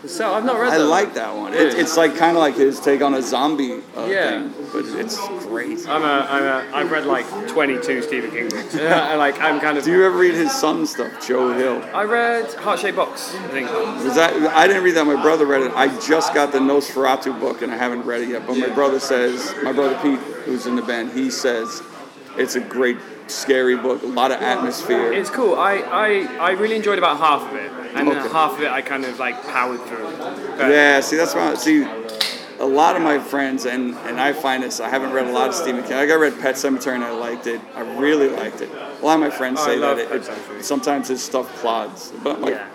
So 0.05 0.33
I've 0.33 0.45
not 0.45 0.59
read 0.59 0.73
I 0.73 0.77
that. 0.77 0.83
like 0.85 1.13
that 1.15 1.35
one. 1.35 1.53
It, 1.53 1.73
it's 1.73 1.97
like 1.97 2.15
kind 2.15 2.37
of 2.37 2.41
like 2.41 2.55
his 2.55 2.79
take 2.79 3.01
on 3.01 3.13
a 3.13 3.21
zombie 3.21 3.81
uh, 3.95 4.05
Yeah. 4.05 4.29
thing, 4.49 4.53
but 4.71 4.85
it's 4.85 5.17
great. 5.45 5.87
I'm 5.87 6.03
a, 6.03 6.27
I'm 6.29 6.43
a, 6.43 6.75
I've 6.77 6.91
read 6.91 7.05
like 7.05 7.25
22 7.47 8.01
Stephen 8.03 8.31
King 8.31 8.49
books. 8.49 8.75
Yeah, 8.75 9.07
and, 9.09 9.19
like 9.19 9.39
I'm 9.41 9.59
kind 9.59 9.77
of. 9.77 9.83
Do 9.83 9.91
you 9.91 10.05
ever 10.05 10.17
read 10.17 10.35
his 10.35 10.51
son 10.51 10.85
stuff, 10.85 11.27
Joe 11.27 11.51
Hill? 11.53 11.83
I 11.93 12.03
read 12.03 12.53
Heart 12.53 12.79
Shaped 12.79 12.97
Box. 12.97 13.35
I 13.35 13.47
think. 13.47 13.69
Was 13.71 14.15
that 14.15 14.33
I 14.55 14.67
didn't 14.67 14.83
read 14.83 14.95
that. 14.95 15.05
My 15.05 15.21
brother 15.21 15.45
read 15.45 15.61
it. 15.63 15.71
I 15.75 15.87
just 15.99 16.33
got 16.33 16.51
the 16.51 16.59
NOS4A2 16.59 17.39
book 17.39 17.61
and 17.61 17.71
I 17.71 17.77
haven't 17.77 18.03
read 18.03 18.21
it 18.21 18.29
yet. 18.29 18.45
But 18.45 18.57
my 18.57 18.69
brother 18.69 18.99
says, 18.99 19.53
my 19.63 19.73
brother 19.73 19.97
Pete, 20.01 20.19
who's 20.45 20.67
in 20.67 20.75
the 20.75 20.81
band, 20.83 21.11
he 21.11 21.29
says 21.31 21.81
it's 22.37 22.55
a 22.55 22.59
great, 22.59 22.97
scary 23.27 23.75
book. 23.75 24.03
A 24.03 24.07
lot 24.07 24.31
of 24.31 24.41
atmosphere. 24.41 25.11
It's 25.13 25.29
cool. 25.29 25.55
I, 25.55 25.75
I, 25.75 26.37
I 26.39 26.51
really 26.51 26.75
enjoyed 26.75 26.97
about 26.97 27.17
half 27.17 27.49
of 27.49 27.55
it, 27.55 27.71
and 27.95 28.07
then 28.07 28.29
half 28.31 28.53
of 28.53 28.61
it 28.61 28.71
I 28.71 28.81
kind 28.81 29.05
of 29.05 29.19
like 29.19 29.41
powered 29.43 29.81
through. 29.81 30.11
But 30.17 30.71
Yeah, 30.71 30.99
see, 31.01 31.15
that's 31.17 31.33
why. 31.35 31.55
See, 31.55 31.83
a 32.59 32.65
lot 32.65 32.95
of 32.95 33.01
my 33.01 33.19
friends, 33.19 33.65
and, 33.65 33.93
and 33.95 34.19
I 34.19 34.33
find 34.33 34.63
this, 34.63 34.79
I 34.79 34.89
haven't 34.89 35.11
read 35.11 35.27
a 35.27 35.31
lot 35.31 35.49
of 35.49 35.55
Stephen 35.55 35.83
King. 35.83 35.97
Like, 35.97 36.09
I 36.09 36.15
read 36.15 36.39
Pet 36.39 36.55
Sematary 36.55 36.95
and 36.95 37.03
I 37.03 37.11
liked 37.11 37.45
it. 37.47 37.61
I 37.75 37.81
really 37.99 38.29
liked 38.29 38.61
it. 38.61 38.69
A 38.71 39.05
lot 39.05 39.15
of 39.15 39.19
my 39.19 39.29
friends 39.29 39.59
Oh, 39.61 39.65
say 39.65 39.77
that 39.79 39.99
it, 39.99 40.11
it, 40.11 40.65
sometimes 40.65 41.07
his 41.07 41.23
stuff 41.23 41.53
plods. 41.61 42.11
But 42.23 42.37
I'm 42.37 42.41
like, 42.41 42.53
Yeah. 42.55 42.69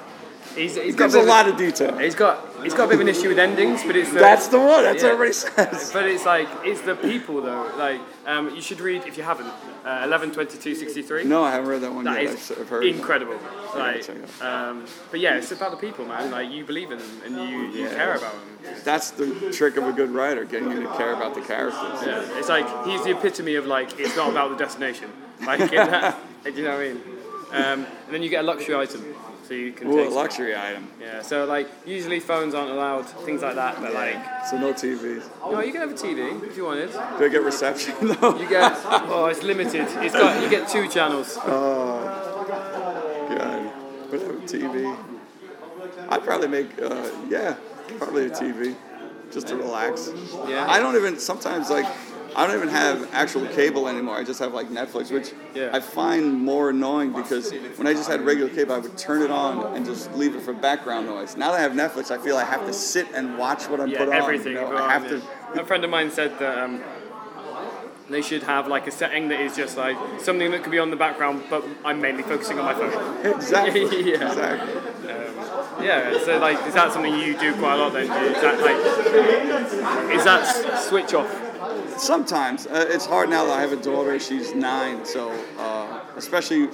He's, 0.54 0.76
he's 0.76 0.95
got 0.95 1.14
a, 1.14 1.23
lot 1.23 1.47
of, 1.47 1.54
of 1.54 1.59
detail. 1.59 1.97
He's 1.99 2.14
got 2.14 2.51
he's 2.62 2.75
got 2.75 2.85
a 2.85 2.88
bit 2.88 2.95
of 2.95 3.00
an 3.00 3.09
issue 3.09 3.28
with 3.28 3.38
endings, 3.38 3.83
but 3.85 3.97
it's 3.97 4.11
the, 4.12 4.19
That's 4.19 4.49
the 4.49 4.59
one. 4.59 4.83
That's 4.85 5.02
Yeah. 5.02 5.09
what 5.14 5.28
everybody 5.28 5.33
says. 5.33 5.90
But 5.92 6.04
it's 6.09 6.25
like 6.25 6.49
it's 6.64 6.81
the 6.83 6.95
people 6.97 7.40
though. 7.42 7.71
Like 7.76 8.00
um, 8.26 8.54
you 8.54 8.61
should 8.61 8.81
read 8.81 9.04
if 9.07 9.16
you 9.16 9.23
haven't. 9.23 9.49
Uh, 9.85 10.02
Eleven 10.04 10.31
twenty 10.31 10.57
two 10.59 10.75
sixty 10.75 11.02
three. 11.02 11.25
No, 11.25 11.42
I 11.42 11.50
haven't 11.52 11.69
read 11.69 11.81
that 11.83 11.92
one 11.92 12.04
That 12.04 12.23
yet. 12.23 12.35
is 12.35 12.52
I've, 12.52 12.69
heard. 12.69 12.85
incredible. 12.85 13.37
Like, 13.75 14.09
um, 14.40 14.87
but 15.11 15.19
yeah, 15.21 15.37
it's 15.37 15.50
about 15.50 15.71
the 15.73 15.76
people, 15.76 16.04
man. 16.04 16.31
Like 16.31 16.50
you 16.50 16.64
believe 16.64 16.92
in 16.92 16.99
them 16.99 17.11
and 17.25 17.37
you, 17.50 17.59
you 17.73 17.85
Yeah. 17.85 17.95
care 17.95 18.14
about 18.14 18.33
them. 18.33 18.75
That's 18.85 19.11
the 19.11 19.50
trick 19.52 19.76
of 19.76 19.85
a 19.88 19.92
good 19.92 20.11
writer, 20.11 20.45
getting 20.45 20.71
you 20.71 20.83
to 20.83 20.88
care 20.97 21.12
about 21.14 21.35
the 21.35 21.40
characters. 21.40 22.07
Yeah, 22.07 22.38
it's 22.38 22.49
like 22.49 22.66
he's 22.87 23.02
the 23.02 23.11
epitome 23.11 23.57
of 23.57 23.66
like 23.66 23.99
it's 23.99 24.16
not 24.16 24.31
about 24.31 24.50
the 24.50 24.57
destination. 24.57 25.11
Like, 25.45 25.59
that, 25.71 26.16
do 26.45 26.52
you 26.52 26.62
know 26.62 26.76
what 26.76 26.81
I 26.81 26.88
mean? 26.92 27.02
Um, 27.50 27.87
and 28.07 28.14
then 28.14 28.23
you 28.23 28.28
get 28.31 28.45
a 28.45 28.47
luxury 28.47 28.75
item, 28.76 29.14
so 29.46 29.54
you 29.54 29.72
can 29.72 29.88
Ooh, 29.88 30.08
luxury 30.11 30.56
item. 30.56 30.88
Yeah, 31.00 31.22
so 31.22 31.44
like 31.44 31.68
usually 31.87 32.20
phones 32.20 32.54
aren't 32.54 32.70
allowed, 32.70 33.02
things 33.26 33.42
like 33.42 33.54
that. 33.56 33.80
But 33.80 33.92
like, 33.94 34.16
So 34.46 34.58
no 34.58 34.72
TVs. 34.72 35.25
no, 35.50 35.61
you 35.61 35.72
can 35.72 35.80
have 35.82 35.90
a 35.90 35.94
TV 35.94 36.42
if 36.44 36.56
you 36.56 36.64
wanted. 36.64 36.90
Do 36.92 37.25
I 37.25 37.28
get 37.28 37.42
reception 37.42 37.94
though? 38.20 38.38
You 38.38 38.49
get 38.49 38.72
oh, 38.84 39.26
it's 39.26 39.42
limited. 39.42 39.87
It's 40.04 40.14
got 40.14 40.42
you 40.42 40.49
get 40.49 40.68
two 40.68 40.88
channels. 40.88 41.38
Oh, 41.42 42.04
god, 43.28 44.11
but 44.11 44.20
a 44.20 44.33
TV. 44.46 44.96
I'd 46.09 46.22
probably 46.24 46.48
make, 46.48 46.70
uh, 46.83 47.11
yeah, 47.28 47.57
probably 47.98 48.26
a 48.26 48.31
TV, 48.31 48.76
just 49.33 49.48
to 49.48 49.57
relax. 49.57 50.11
Yeah. 50.46 50.66
I 50.68 50.78
don't 50.78 50.94
even 50.96 51.18
sometimes 51.18 51.70
like. 51.70 51.87
I 52.35 52.47
don't 52.47 52.57
even 52.57 52.68
have 52.68 53.09
actual 53.12 53.47
cable 53.49 53.88
anymore. 53.88 54.16
I 54.16 54.25
just 54.25 54.40
have 54.40 54.55
like 54.55 54.68
Netflix, 54.68 55.11
which 55.11 55.33
Yeah. 55.55 55.71
I 55.73 55.81
find 55.81 56.33
more 56.40 56.71
annoying 56.71 57.12
because 57.12 57.53
when 57.77 57.87
I 57.87 57.92
just 57.92 58.09
had 58.09 58.25
regular 58.25 58.49
cable, 58.49 58.75
I 58.75 58.79
would 58.79 58.97
turn 58.97 59.23
it 59.23 59.31
on 59.31 59.77
and 59.77 59.85
just 59.85 60.12
leave 60.14 60.35
it 60.35 60.42
for 60.42 60.53
background 60.53 61.07
noise. 61.07 61.37
Now 61.37 61.51
that 61.53 61.59
I 61.59 61.62
have 61.62 61.73
Netflix, 61.73 62.11
I 62.11 62.18
feel 62.18 62.37
I 62.37 62.45
have 62.45 62.66
to 62.66 62.73
sit 62.73 63.07
and 63.14 63.37
watch 63.38 63.68
what 63.68 63.81
I'm 63.81 63.88
Yeah, 63.88 63.99
put 63.99 64.09
on. 64.09 64.14
everything. 64.14 64.53
you 64.55 64.61
know? 64.61 64.77
I 64.77 64.92
have 64.92 65.09
to. 65.09 65.21
A 65.61 65.64
friend 65.64 65.85
of 65.85 65.90
mine 65.90 66.11
said 66.11 66.38
that 66.38 66.57
um, 66.59 66.81
they 68.09 68.23
should 68.23 68.42
have 68.45 68.66
like 68.66 68.87
a 68.87 68.90
setting 68.90 69.29
that 69.29 69.40
is 69.40 69.55
just 69.55 69.77
like 69.77 69.97
something 70.21 70.51
that 70.53 70.62
could 70.62 70.73
be 70.73 70.79
on 70.79 70.90
the 70.90 70.97
background, 70.97 71.45
but 71.51 71.64
I'm 71.85 72.01
mainly 72.01 72.23
focusing 72.23 72.59
on 72.59 72.64
my 72.64 72.75
phone. 72.75 72.92
Exactly. 73.37 73.83
Yeah. 74.11 74.29
Exactly. 74.29 74.75
Yeah. 75.87 76.18
So 76.25 76.38
like, 76.38 76.66
is 76.66 76.75
that 76.75 76.92
something 76.92 77.14
you 77.14 77.37
do 77.38 77.55
quite 77.57 77.75
a 77.75 77.77
lot 77.77 77.92
then? 77.92 78.05
Is 78.05 78.40
that 78.40 78.61
like, 78.61 80.16
is 80.16 80.25
that 80.25 80.79
switch 80.88 81.12
off? 81.14 81.31
Sometimes 81.96 82.66
uh, 82.66 82.87
it's 82.88 83.06
hard 83.06 83.30
now 83.30 83.44
that 83.44 83.52
I 83.52 83.61
have 83.61 83.72
a 83.72 83.76
daughter. 83.82 84.18
She's 84.18 84.54
nine, 84.54 85.04
so 85.04 85.30
uh, 85.58 86.00
especially 86.16 86.68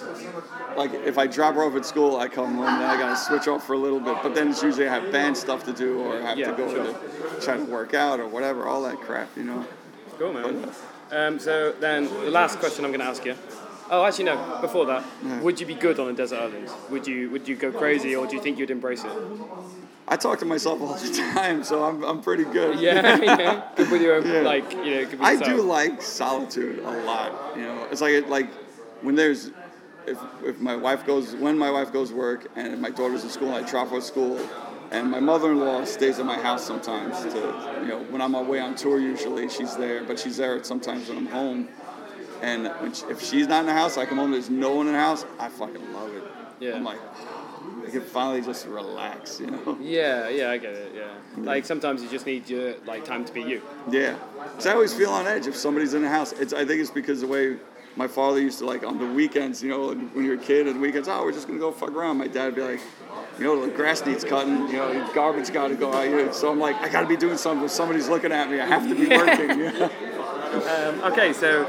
like 0.76 0.92
if 0.94 1.18
I 1.18 1.26
drop 1.26 1.54
her 1.54 1.62
off 1.64 1.74
at 1.76 1.84
school, 1.84 2.16
I 2.16 2.28
come 2.28 2.54
home 2.54 2.66
and 2.66 2.84
I 2.84 2.96
gotta 2.98 3.16
switch 3.16 3.48
off 3.48 3.66
for 3.66 3.74
a 3.74 3.78
little 3.78 4.00
bit. 4.00 4.16
But 4.22 4.34
then 4.34 4.48
it's 4.48 4.62
usually 4.62 4.88
I 4.88 4.94
have 4.94 5.12
band 5.12 5.36
stuff 5.36 5.64
to 5.64 5.72
do, 5.72 6.00
or 6.00 6.16
I 6.18 6.22
have 6.22 6.38
Yeah, 6.38 6.50
to 6.52 6.56
go 6.56 6.68
sure. 6.72 6.84
to 6.84 7.40
try 7.40 7.56
to 7.56 7.64
work 7.64 7.94
out 7.94 8.20
or 8.20 8.26
whatever, 8.28 8.66
all 8.66 8.82
that 8.82 9.00
crap, 9.00 9.28
you 9.36 9.44
know. 9.44 9.66
Cool, 10.18 10.32
man. 10.32 10.70
Um, 11.10 11.38
so 11.38 11.72
then 11.72 12.04
the 12.04 12.30
last 12.30 12.58
question 12.58 12.84
I'm 12.84 12.90
going 12.90 13.00
to 13.00 13.06
ask 13.06 13.24
you. 13.24 13.34
Oh, 13.90 14.04
actually 14.04 14.24
no. 14.26 14.58
Before 14.60 14.86
that, 14.86 15.04
would 15.42 15.58
you 15.60 15.66
be 15.66 15.74
good 15.74 15.98
on 15.98 16.08
a 16.08 16.12
desert 16.12 16.40
island? 16.40 16.68
Would 16.90 17.06
you 17.06 17.30
would 17.30 17.48
you 17.48 17.56
go 17.56 17.72
crazy, 17.72 18.14
or 18.14 18.26
do 18.26 18.36
you 18.36 18.42
think 18.42 18.58
you'd 18.58 18.70
embrace 18.70 19.04
it? 19.04 19.10
I 20.10 20.16
talk 20.16 20.38
to 20.38 20.46
myself 20.46 20.80
all 20.80 20.94
the 20.94 21.32
time, 21.34 21.62
so 21.64 21.84
I'm, 21.84 22.02
I'm 22.02 22.22
pretty 22.22 22.44
good. 22.44 22.78
Yeah, 22.80 23.18
yeah. 23.22 23.62
Good 23.76 23.90
with 23.90 24.00
your 24.00 24.14
own, 24.14 24.26
Yeah. 24.26 24.40
like 24.40 24.72
you 24.72 24.78
know. 24.94 25.04
Good 25.04 25.20
with 25.20 25.22
I 25.22 25.36
do 25.36 25.60
like 25.62 26.00
solitude 26.00 26.78
a 26.78 26.90
lot. 27.04 27.56
You 27.56 27.62
know, 27.64 27.86
it's 27.90 28.00
like 28.00 28.12
it, 28.12 28.28
like 28.30 28.48
when 29.02 29.14
there's 29.16 29.50
if 30.06 30.18
if 30.42 30.58
my 30.60 30.76
wife 30.76 31.04
goes 31.06 31.34
when 31.36 31.58
my 31.58 31.70
wife 31.70 31.92
goes 31.92 32.10
work 32.12 32.46
and 32.56 32.80
my 32.80 32.90
daughter's 32.90 33.22
in 33.24 33.30
school, 33.30 33.54
and 33.54 33.64
I 33.64 33.68
drop 33.68 33.88
her 33.90 33.98
at 33.98 34.02
school, 34.02 34.38
and 34.90 35.10
my 35.10 35.20
mother-in-law 35.20 35.84
stays 35.84 36.18
at 36.18 36.24
my 36.26 36.38
house 36.38 36.66
sometimes. 36.66 37.20
To 37.32 37.38
you 37.82 37.88
know, 37.88 37.98
when 38.10 38.22
I'm 38.22 38.34
away 38.34 38.60
on 38.60 38.74
tour, 38.76 38.98
usually 38.98 39.48
she's 39.50 39.76
there, 39.76 40.04
but 40.04 40.18
she's 40.18 40.38
there 40.38 40.62
sometimes 40.64 41.08
when 41.10 41.18
I'm 41.18 41.26
home. 41.26 41.68
And 42.42 42.66
when 42.80 42.92
she, 42.92 43.04
if 43.06 43.22
she's 43.22 43.46
not 43.48 43.60
in 43.60 43.66
the 43.66 43.72
house, 43.72 43.96
I 43.98 44.06
come 44.06 44.18
home. 44.18 44.30
There's 44.32 44.50
no 44.50 44.74
one 44.74 44.86
in 44.86 44.92
the 44.92 44.98
house. 44.98 45.24
I 45.38 45.48
fucking 45.48 45.92
love 45.92 46.14
it. 46.14 46.22
Yeah. 46.60 46.74
I'm 46.76 46.84
like, 46.84 46.98
I 47.86 47.90
can 47.90 48.00
finally 48.02 48.40
just 48.42 48.66
relax. 48.66 49.40
You 49.40 49.48
know. 49.52 49.78
Yeah, 49.80 50.28
yeah, 50.28 50.50
I 50.50 50.58
get 50.58 50.72
it. 50.74 50.92
Yeah, 50.94 51.08
like 51.38 51.64
sometimes 51.64 52.02
you 52.02 52.08
just 52.08 52.26
need 52.26 52.48
your 52.48 52.74
like 52.86 53.04
time 53.04 53.24
to 53.24 53.32
be 53.32 53.42
you. 53.42 53.62
Yeah, 53.90 54.16
'Cause 54.54 54.66
I 54.66 54.72
always 54.72 54.92
feel 54.94 55.10
on 55.10 55.26
edge 55.26 55.46
if 55.46 55.56
somebody's 55.56 55.94
in 55.94 56.02
the 56.02 56.08
house. 56.08 56.32
It's 56.32 56.52
I 56.52 56.64
think 56.64 56.80
it's 56.80 56.90
because 56.90 57.20
the 57.20 57.26
way 57.26 57.56
my 57.96 58.06
father 58.08 58.40
used 58.40 58.58
to 58.58 58.66
like 58.66 58.84
on 58.84 58.98
the 58.98 59.06
weekends, 59.06 59.62
you 59.62 59.70
know, 59.70 59.94
when 59.94 60.24
you're 60.24 60.34
a 60.34 60.38
kid 60.38 60.68
on 60.68 60.74
the 60.74 60.80
weekends, 60.80 61.08
oh, 61.08 61.22
we're 61.24 61.32
just 61.32 61.46
gonna 61.46 61.58
go 61.58 61.72
fuck 61.72 61.90
around. 61.92 62.18
My 62.18 62.26
dad 62.28 62.46
would 62.46 62.54
be 62.56 62.62
like, 62.62 62.80
you 63.38 63.44
know, 63.44 63.64
the 63.64 63.70
grass 63.72 64.04
needs 64.04 64.24
cutting, 64.24 64.66
you 64.68 64.74
know, 64.74 64.92
the 64.92 65.12
garbage 65.14 65.52
got 65.52 65.68
to 65.68 65.74
go 65.74 65.92
out. 65.92 66.04
You 66.08 66.16
know, 66.26 66.32
so 66.32 66.50
I'm 66.50 66.58
like, 66.60 66.76
I 66.76 66.88
got 66.88 67.00
to 67.02 67.06
be 67.06 67.16
doing 67.16 67.36
something. 67.38 67.68
Somebody's 67.68 68.08
looking 68.08 68.32
at 68.32 68.50
me, 68.50 68.60
I 68.60 68.66
have 68.66 68.88
to 68.88 68.94
be 68.94 69.06
working. 69.16 69.58
You 69.58 69.72
know? 69.72 69.90
Um, 71.04 71.12
okay, 71.12 71.32
so 71.32 71.64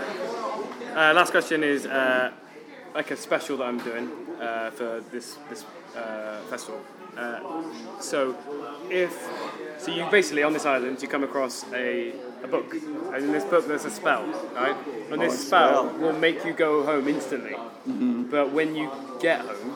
uh, 0.99 1.13
last 1.13 1.31
question 1.31 1.63
is 1.63 1.85
uh, 1.85 2.29
like 2.93 3.09
a 3.12 3.15
special 3.15 3.55
that 3.57 3.67
I'm 3.67 3.79
doing 3.79 4.12
uh, 4.41 4.69
for 4.71 5.01
this 5.12 5.38
this 5.49 5.63
uh, 5.95 6.41
festival. 6.49 6.81
Uh, 7.17 7.63
so 8.01 8.35
if 8.89 9.13
so, 9.77 9.91
you 9.91 10.05
basically 10.12 10.43
on 10.43 10.51
this 10.53 10.65
island 10.65 11.01
you 11.01 11.07
come 11.07 11.23
across 11.23 11.65
a, 11.73 12.13
a 12.43 12.47
book, 12.47 12.73
and 12.73 13.15
in 13.15 13.31
this 13.31 13.45
book 13.45 13.65
there's 13.67 13.85
a 13.85 13.89
spell, 13.89 14.25
right? 14.55 14.75
And 15.09 15.21
this 15.21 15.35
a 15.35 15.38
spell 15.38 15.89
spell. 15.89 15.99
will 15.99 16.19
make 16.19 16.43
you 16.43 16.53
go 16.53 16.83
home 16.83 17.07
instantly. 17.07 17.55
But 18.29 18.51
when 18.51 18.75
you 18.75 18.91
get 19.21 19.39
home, 19.41 19.75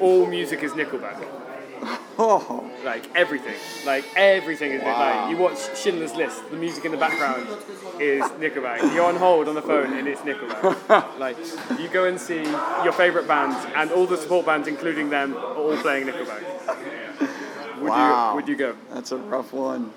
all 0.00 0.26
music 0.26 0.62
is 0.62 0.72
Nickelback. 0.72 1.22
Oh, 2.20 2.64
Like 2.84 3.04
everything, 3.16 3.54
like 3.86 4.04
everything 4.16 4.72
is 4.72 4.82
Wow. 4.82 4.98
like 5.26 5.30
you 5.30 5.36
watch 5.36 5.58
Schindler's 5.76 6.14
List. 6.14 6.48
The 6.50 6.56
music 6.56 6.84
in 6.84 6.92
the 6.92 6.96
background 6.96 7.46
is 8.00 8.22
Nickelback. 8.40 8.94
You're 8.94 9.04
on 9.04 9.16
hold 9.16 9.48
on 9.48 9.54
the 9.54 9.62
phone 9.62 9.92
and 9.92 10.06
it's 10.08 10.20
Nickelback. 10.22 11.18
like 11.18 11.36
you 11.78 11.88
go 11.88 12.04
and 12.06 12.18
see 12.20 12.42
your 12.84 12.92
favorite 12.92 13.26
bands 13.28 13.56
and 13.76 13.90
all 13.90 14.06
the 14.06 14.16
support 14.16 14.46
bands, 14.46 14.68
including 14.68 15.10
them, 15.10 15.36
are 15.36 15.54
all 15.56 15.76
playing 15.78 16.06
Nickelback. 16.06 16.42
Would 17.80 17.90
Wow. 17.90 18.30
you 18.30 18.34
Would 18.36 18.48
you 18.48 18.56
go? 18.56 18.76
that's 18.92 19.12
a 19.12 19.16
rough 19.18 19.52
one. 19.52 19.92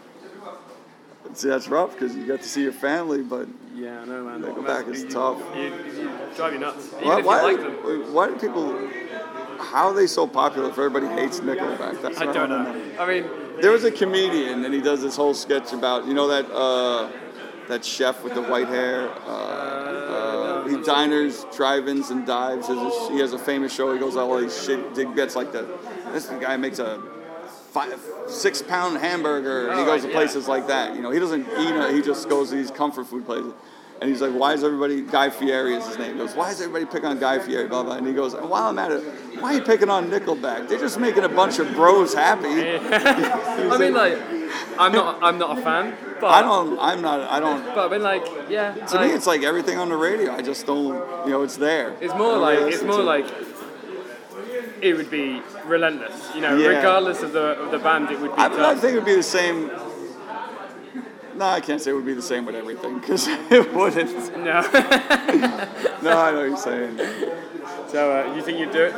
See, 1.33 1.47
that's 1.47 1.67
rough 1.69 1.93
because 1.93 2.13
you 2.15 2.25
get 2.25 2.41
to 2.41 2.49
see 2.49 2.63
your 2.63 2.73
family, 2.73 3.21
but 3.21 3.47
Yeah, 3.73 4.01
I 4.01 4.05
know, 4.05 4.23
man. 4.25 4.41
Nickelback 4.43 4.89
is 4.89 5.03
You- 5.03 5.09
tough. 5.09 5.37
You, 5.55 5.61
you 5.63 6.09
drive 6.35 6.53
you 6.53 6.59
nuts. 6.59 6.87
Why, 7.01 7.21
why, 7.21 7.41
like 7.41 7.57
them. 7.57 8.13
why 8.13 8.27
do 8.27 8.35
people? 8.35 8.75
How 9.61 9.87
are 9.87 9.93
they 9.93 10.07
so 10.07 10.27
popular 10.27 10.69
if 10.69 10.77
everybody 10.77 11.07
hates 11.07 11.39
Nickelback? 11.39 12.01
That's 12.01 12.19
I 12.19 12.25
don't 12.31 12.49
know. 12.49 12.81
I 12.99 13.05
mean, 13.07 13.29
There 13.61 13.71
was 13.71 13.83
a 13.83 13.91
comedian, 13.91 14.65
and 14.65 14.73
he 14.73 14.81
does 14.81 15.01
this 15.01 15.15
whole 15.15 15.33
sketch 15.33 15.71
about 15.73 16.05
you 16.07 16.13
know 16.13 16.27
that 16.27 16.49
uh, 16.51 17.09
that 17.67 17.85
chef 17.85 18.23
with 18.23 18.33
the 18.33 18.41
white 18.41 18.67
hair. 18.67 19.09
Uh, 19.25 19.29
uh, 20.11 20.67
he 20.67 20.81
diners, 20.83 21.45
drive-ins, 21.55 22.09
and 22.09 22.25
dives. 22.25 22.67
He 22.67 23.19
has 23.19 23.33
a 23.33 23.39
famous 23.39 23.73
show. 23.73 23.93
He 23.93 23.99
goes 23.99 24.15
all 24.17 24.37
these 24.39 24.63
shit. 24.65 24.93
Gets 25.15 25.35
like 25.35 25.51
the 25.51 25.65
this 26.13 26.27
guy 26.27 26.57
makes 26.57 26.79
a 26.79 27.01
five, 27.71 27.99
six-pound 28.27 28.97
hamburger. 28.97 29.69
and 29.69 29.77
he 29.79 29.83
Oh, 29.83 29.85
goes 29.85 30.01
to 30.03 30.09
places 30.09 30.47
like 30.47 30.67
that. 30.67 30.95
You 30.95 31.01
know, 31.01 31.11
he 31.11 31.19
doesn't 31.19 31.47
eat. 31.59 31.93
He 31.95 32.01
just 32.01 32.27
goes 32.29 32.49
to 32.49 32.55
these 32.55 32.71
comfort 32.71 33.05
food 33.07 33.25
places. 33.25 33.53
And 34.01 34.09
he's 34.09 34.19
like, 34.19 34.31
why 34.33 34.53
is 34.53 34.63
everybody, 34.63 35.01
Guy 35.01 35.29
Fieri 35.29 35.75
is 35.75 35.85
his 35.85 35.99
name. 35.99 36.13
He 36.13 36.17
goes, 36.17 36.33
why 36.35 36.49
is 36.49 36.59
everybody 36.59 36.85
picking 36.85 37.05
on 37.05 37.19
Guy 37.19 37.37
Fieri, 37.37 37.67
blah, 37.67 37.83
blah. 37.83 37.97
And 37.97 38.07
he 38.07 38.13
goes, 38.13 38.33
while 38.33 38.67
I'm 38.67 38.79
at 38.79 38.91
it, 38.91 39.03
why 39.39 39.53
are 39.53 39.57
you 39.57 39.61
picking 39.61 39.91
on 39.91 40.09
Nickelback? 40.09 40.67
They're 40.67 40.79
just 40.79 40.99
making 40.99 41.23
a 41.23 41.29
bunch 41.29 41.59
of 41.59 41.71
bros 41.73 42.11
happy. 42.15 42.47
I 42.47 43.77
mean, 43.77 43.93
like, 43.93 44.17
I'm 44.79 44.91
not, 44.91 45.21
I'm 45.21 45.37
not 45.37 45.59
a 45.59 45.61
fan, 45.61 45.95
but 46.19 46.27
I 46.31 46.41
don't, 46.41 46.79
I'm 46.79 47.03
not, 47.03 47.21
I 47.29 47.39
don't, 47.39 47.63
But 47.75 47.89
I 47.89 47.91
mean, 47.91 48.01
like, 48.01 48.25
yeah. 48.49 48.73
to 48.73 48.99
me, 48.99 49.11
it's 49.11 49.27
like 49.27 49.43
everything 49.43 49.77
on 49.77 49.89
the 49.89 49.95
radio. 49.95 50.31
I 50.33 50.41
just 50.41 50.65
don't, 50.65 50.95
you 51.27 51.33
know, 51.33 51.43
it's 51.43 51.57
there. 51.57 51.95
It's 52.01 52.15
more 52.15 52.37
like 52.37 52.57
it's 52.59 52.81
more 52.83 53.03
like 53.03 53.25
it 54.81 54.95
would 54.97 55.11
be 55.11 55.41
relentless. 55.65 56.31
You 56.35 56.41
know, 56.41 56.57
Yeah. 56.57 56.69
regardless 56.69 57.21
of 57.21 57.33
the 57.33 57.59
of 57.61 57.71
the 57.71 57.79
band, 57.79 58.09
it 58.09 58.19
would 58.19 58.35
be 58.35 58.41
I. 58.41 58.71
I 58.71 58.75
think 58.75 58.93
it 58.93 58.95
would 58.95 59.05
be 59.05 59.15
the 59.15 59.23
same. 59.23 59.69
No, 61.35 61.45
I 61.45 61.61
can't 61.61 61.81
say 61.81 61.91
it 61.91 61.93
would 61.93 62.05
be 62.05 62.13
the 62.13 62.21
same 62.21 62.45
with 62.45 62.55
everything 62.55 62.99
because 62.99 63.27
it 63.27 63.73
wouldn't. 63.73 64.37
no. 64.37 64.61
No, 66.01 66.17
I 66.17 66.31
know 66.31 66.39
what 66.39 66.47
you're 66.49 66.57
saying. 66.57 66.97
so 67.89 68.11
uh, 68.11 68.33
you 68.35 68.41
think 68.41 68.57
you'd 68.57 68.71
do 68.71 68.85
it? 68.85 68.95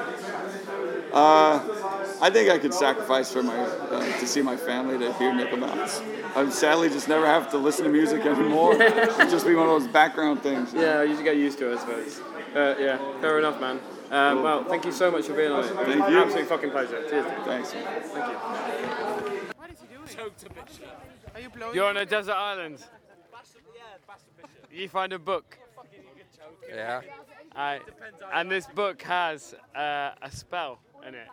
I 2.23 2.29
think 2.31 2.49
I 2.49 2.57
could 2.57 2.73
sacrifice 2.73 3.29
for 3.33 3.43
my 3.43 3.53
uh, 3.57 4.19
to 4.19 4.25
see 4.25 4.41
my 4.41 4.55
family 4.55 4.97
to 4.97 5.11
hear 5.15 5.33
Nickelback. 5.33 6.01
I 6.37 6.43
would 6.43 6.53
sadly 6.53 6.87
just 6.87 7.09
never 7.09 7.25
have 7.25 7.51
to 7.51 7.57
listen 7.57 7.83
to 7.83 7.91
music 7.91 8.25
anymore. 8.25 8.75
It'd 8.81 9.29
just 9.29 9.45
be 9.45 9.53
one 9.55 9.67
of 9.67 9.81
those 9.81 9.91
background 9.91 10.41
things. 10.41 10.73
Yeah, 10.73 11.03
you 11.03 11.15
should 11.15 11.25
get 11.25 11.35
used 11.35 11.57
to 11.59 11.71
it, 11.73 11.75
I 11.75 11.79
suppose. 11.81 12.21
Uh, 12.55 12.75
yeah, 12.79 12.97
fair 13.19 13.39
enough, 13.39 13.59
man. 13.59 13.81
Um, 14.09 14.41
well, 14.43 14.63
thank 14.63 14.85
you 14.85 14.93
so 14.93 15.11
much 15.11 15.25
for 15.25 15.33
being 15.33 15.51
on 15.51 15.65
it. 15.65 15.67
Thank 15.73 16.01
an 16.01 16.13
you. 16.13 16.19
absolute 16.23 16.47
fucking 16.47 16.71
pleasure. 16.71 17.03
Cheers. 17.09 17.25
Thanks. 17.45 17.71
Thank 17.71 17.85
you. 18.31 19.43
What 19.57 19.69
is 19.71 19.81
he 19.81 19.87
doing? 19.93 20.02
Are 20.19 21.39
you 21.39 21.49
blowing? 21.49 21.75
You're 21.75 21.85
on 21.89 21.97
a 21.97 22.05
desert 22.05 22.33
island. 22.33 22.79
You 24.71 24.89
find 24.89 25.13
a 25.13 25.19
book. 25.19 25.57
Yeah. 26.67 27.01
Aye. 27.55 27.79
and 28.33 28.49
this 28.49 28.65
book 28.67 29.01
has 29.03 29.53
uh, 29.75 30.11
a 30.21 30.31
spell 30.31 30.79
in 31.07 31.13
it. 31.13 31.27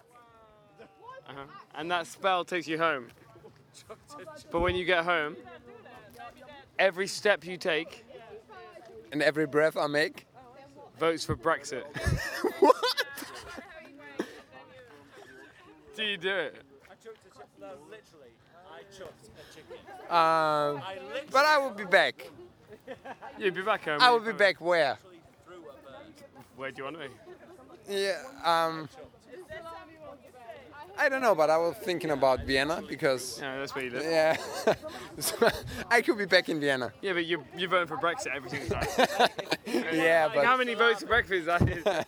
Uh-huh. 1.29 1.45
And 1.75 1.91
that 1.91 2.07
spell 2.07 2.45
takes 2.45 2.67
you 2.69 2.79
home. 2.79 3.09
But 4.51 4.61
when 4.61 4.75
you 4.75 4.85
get 4.85 5.05
home, 5.05 5.37
every 6.79 7.07
step 7.07 7.45
you 7.45 7.57
take 7.57 8.05
And 9.13 9.23
every 9.23 9.47
breath 9.47 9.77
I 9.77 9.87
make. 9.87 10.27
votes 10.99 11.25
for 11.25 11.37
Brexit. 11.37 11.85
what? 12.61 12.77
Do 15.97 16.05
you 16.05 16.17
do 16.17 16.35
it? 16.35 16.57
Um, 20.11 20.83
but 21.31 21.45
I 21.45 21.59
will 21.59 21.71
be 21.71 21.85
back. 21.85 22.29
You'll 23.39 23.55
be 23.55 23.63
back 23.63 23.85
home. 23.85 24.01
I 24.01 24.11
will 24.11 24.21
be 24.21 24.33
back 24.33 24.61
where? 24.61 24.99
Where 26.57 26.71
do 26.73 26.79
you 26.79 26.85
want 26.85 26.97
to 27.01 27.09
be? 27.09 27.95
Yeah. 27.97 28.23
Um, 28.45 28.89
I 31.01 31.09
don't 31.09 31.23
know, 31.23 31.35
but 31.35 31.49
I 31.49 31.57
was 31.57 31.77
thinking 31.77 32.11
about 32.11 32.45
Vienna 32.45 32.83
because 32.87 33.39
Yeah, 33.41 33.59
that's 33.59 33.75
where 33.75 33.85
you 33.85 33.91
live. 33.91 34.05
yeah, 34.05 34.37
So, 35.19 35.49
I 35.91 36.03
could 36.03 36.19
be 36.19 36.27
back 36.27 36.51
in 36.51 36.61
Vienna. 36.61 36.93
Yeah, 37.01 37.15
but 37.15 37.25
you're, 37.25 37.43
you're 37.57 37.71
voting 37.71 37.89
for 37.89 37.97
Brexit 37.97 38.29
every 38.37 38.51
single 38.51 38.69
time. 38.69 38.87
Yeah, 39.93 40.29
Like, 40.35 40.45
how 40.45 40.57
many 40.57 40.75
votes 40.75 41.01
for 41.03 41.07
Brexit 41.09 41.33
is 41.33 41.47
that? 41.47 42.07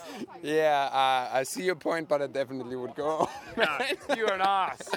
Yeah, 0.42 0.88
uh, 0.92 1.36
I 1.38 1.42
see 1.44 1.62
your 1.64 1.74
point, 1.76 2.08
but 2.08 2.20
I 2.22 2.26
definitely 2.26 2.76
would 2.76 2.94
go. 2.94 3.28
Nah, 3.56 3.78
you're 4.16 4.32
an 4.32 4.40
ass. 4.40 4.88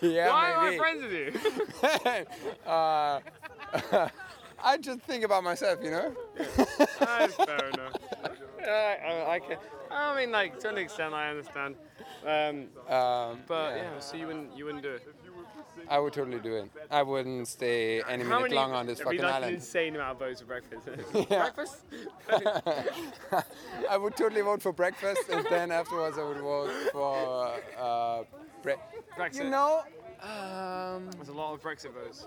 yeah, 0.00 0.30
Why 0.30 0.50
am 0.50 0.74
I 0.74 0.76
friends 0.76 1.02
with 1.02 1.12
you? 1.12 2.70
uh, 2.70 3.20
I 4.62 4.76
just 4.78 5.00
think 5.00 5.24
about 5.24 5.42
myself, 5.44 5.78
you 5.82 5.90
know. 5.90 6.14
That's 7.00 7.34
fair 7.34 7.68
enough. 7.74 7.92
Yeah, 8.64 9.26
I, 9.28 9.34
I, 9.34 9.38
can, 9.40 9.56
I 9.90 10.16
mean, 10.20 10.30
like 10.32 10.58
to 10.60 10.68
an 10.70 10.78
extent, 10.78 11.14
I 11.14 11.30
understand. 11.30 11.76
Um, 12.24 12.68
Um, 12.92 13.40
but 13.46 13.76
yeah. 13.76 13.98
so 13.98 14.16
you 14.16 14.26
wouldn't, 14.26 14.56
you 14.56 14.64
wouldn't 14.64 14.82
do 14.82 14.90
it. 14.90 15.02
I 15.88 15.98
would 15.98 16.12
totally 16.14 16.38
do 16.38 16.54
it. 16.56 16.70
I 16.90 17.02
wouldn't 17.02 17.46
stay 17.46 18.00
any 18.08 18.24
minute 18.24 18.52
long 18.52 18.72
on 18.72 18.86
this 18.86 19.00
fucking 19.00 19.18
like 19.20 19.28
an 19.28 19.34
island. 19.34 19.54
insane 19.56 19.94
amount 19.94 20.12
of 20.12 20.18
votes 20.18 20.40
for 20.40 20.46
breakfast. 20.46 20.86
Breakfast? 21.28 21.82
I 23.90 23.96
would 23.96 24.16
totally 24.16 24.40
vote 24.40 24.62
for 24.62 24.72
breakfast, 24.72 25.28
and 25.30 25.44
then 25.50 25.70
afterwards 25.70 26.16
I 26.18 26.22
would 26.24 26.38
vote 26.38 26.70
for 26.92 27.52
uh, 27.78 28.22
bre- 28.62 28.70
Brexit. 29.18 29.44
You 29.44 29.50
know, 29.50 29.82
um, 30.22 31.10
There's 31.16 31.28
a 31.28 31.32
lot 31.34 31.52
of 31.52 31.60
Brexit 31.62 31.92
votes. 31.92 32.26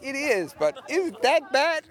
it 0.00 0.14
is, 0.14 0.54
but 0.58 0.78
is 0.88 1.08
it 1.08 1.22
that 1.22 1.52
bad? 1.52 1.84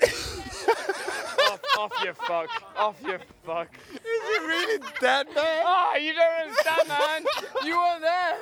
Off, 1.77 1.91
your 2.03 2.13
fuck. 2.13 2.49
Off 2.77 3.01
your 3.05 3.19
fuck. 3.45 3.69
Is 3.93 3.99
it 4.03 4.41
really 4.41 4.79
that 5.01 5.33
bad? 5.33 5.63
Ah, 5.65 5.95
you 5.95 6.13
don't 6.13 6.47
understand, 6.47 6.88
man. 6.88 7.25
You 7.65 7.77
weren't 7.77 8.01
there. 8.01 8.38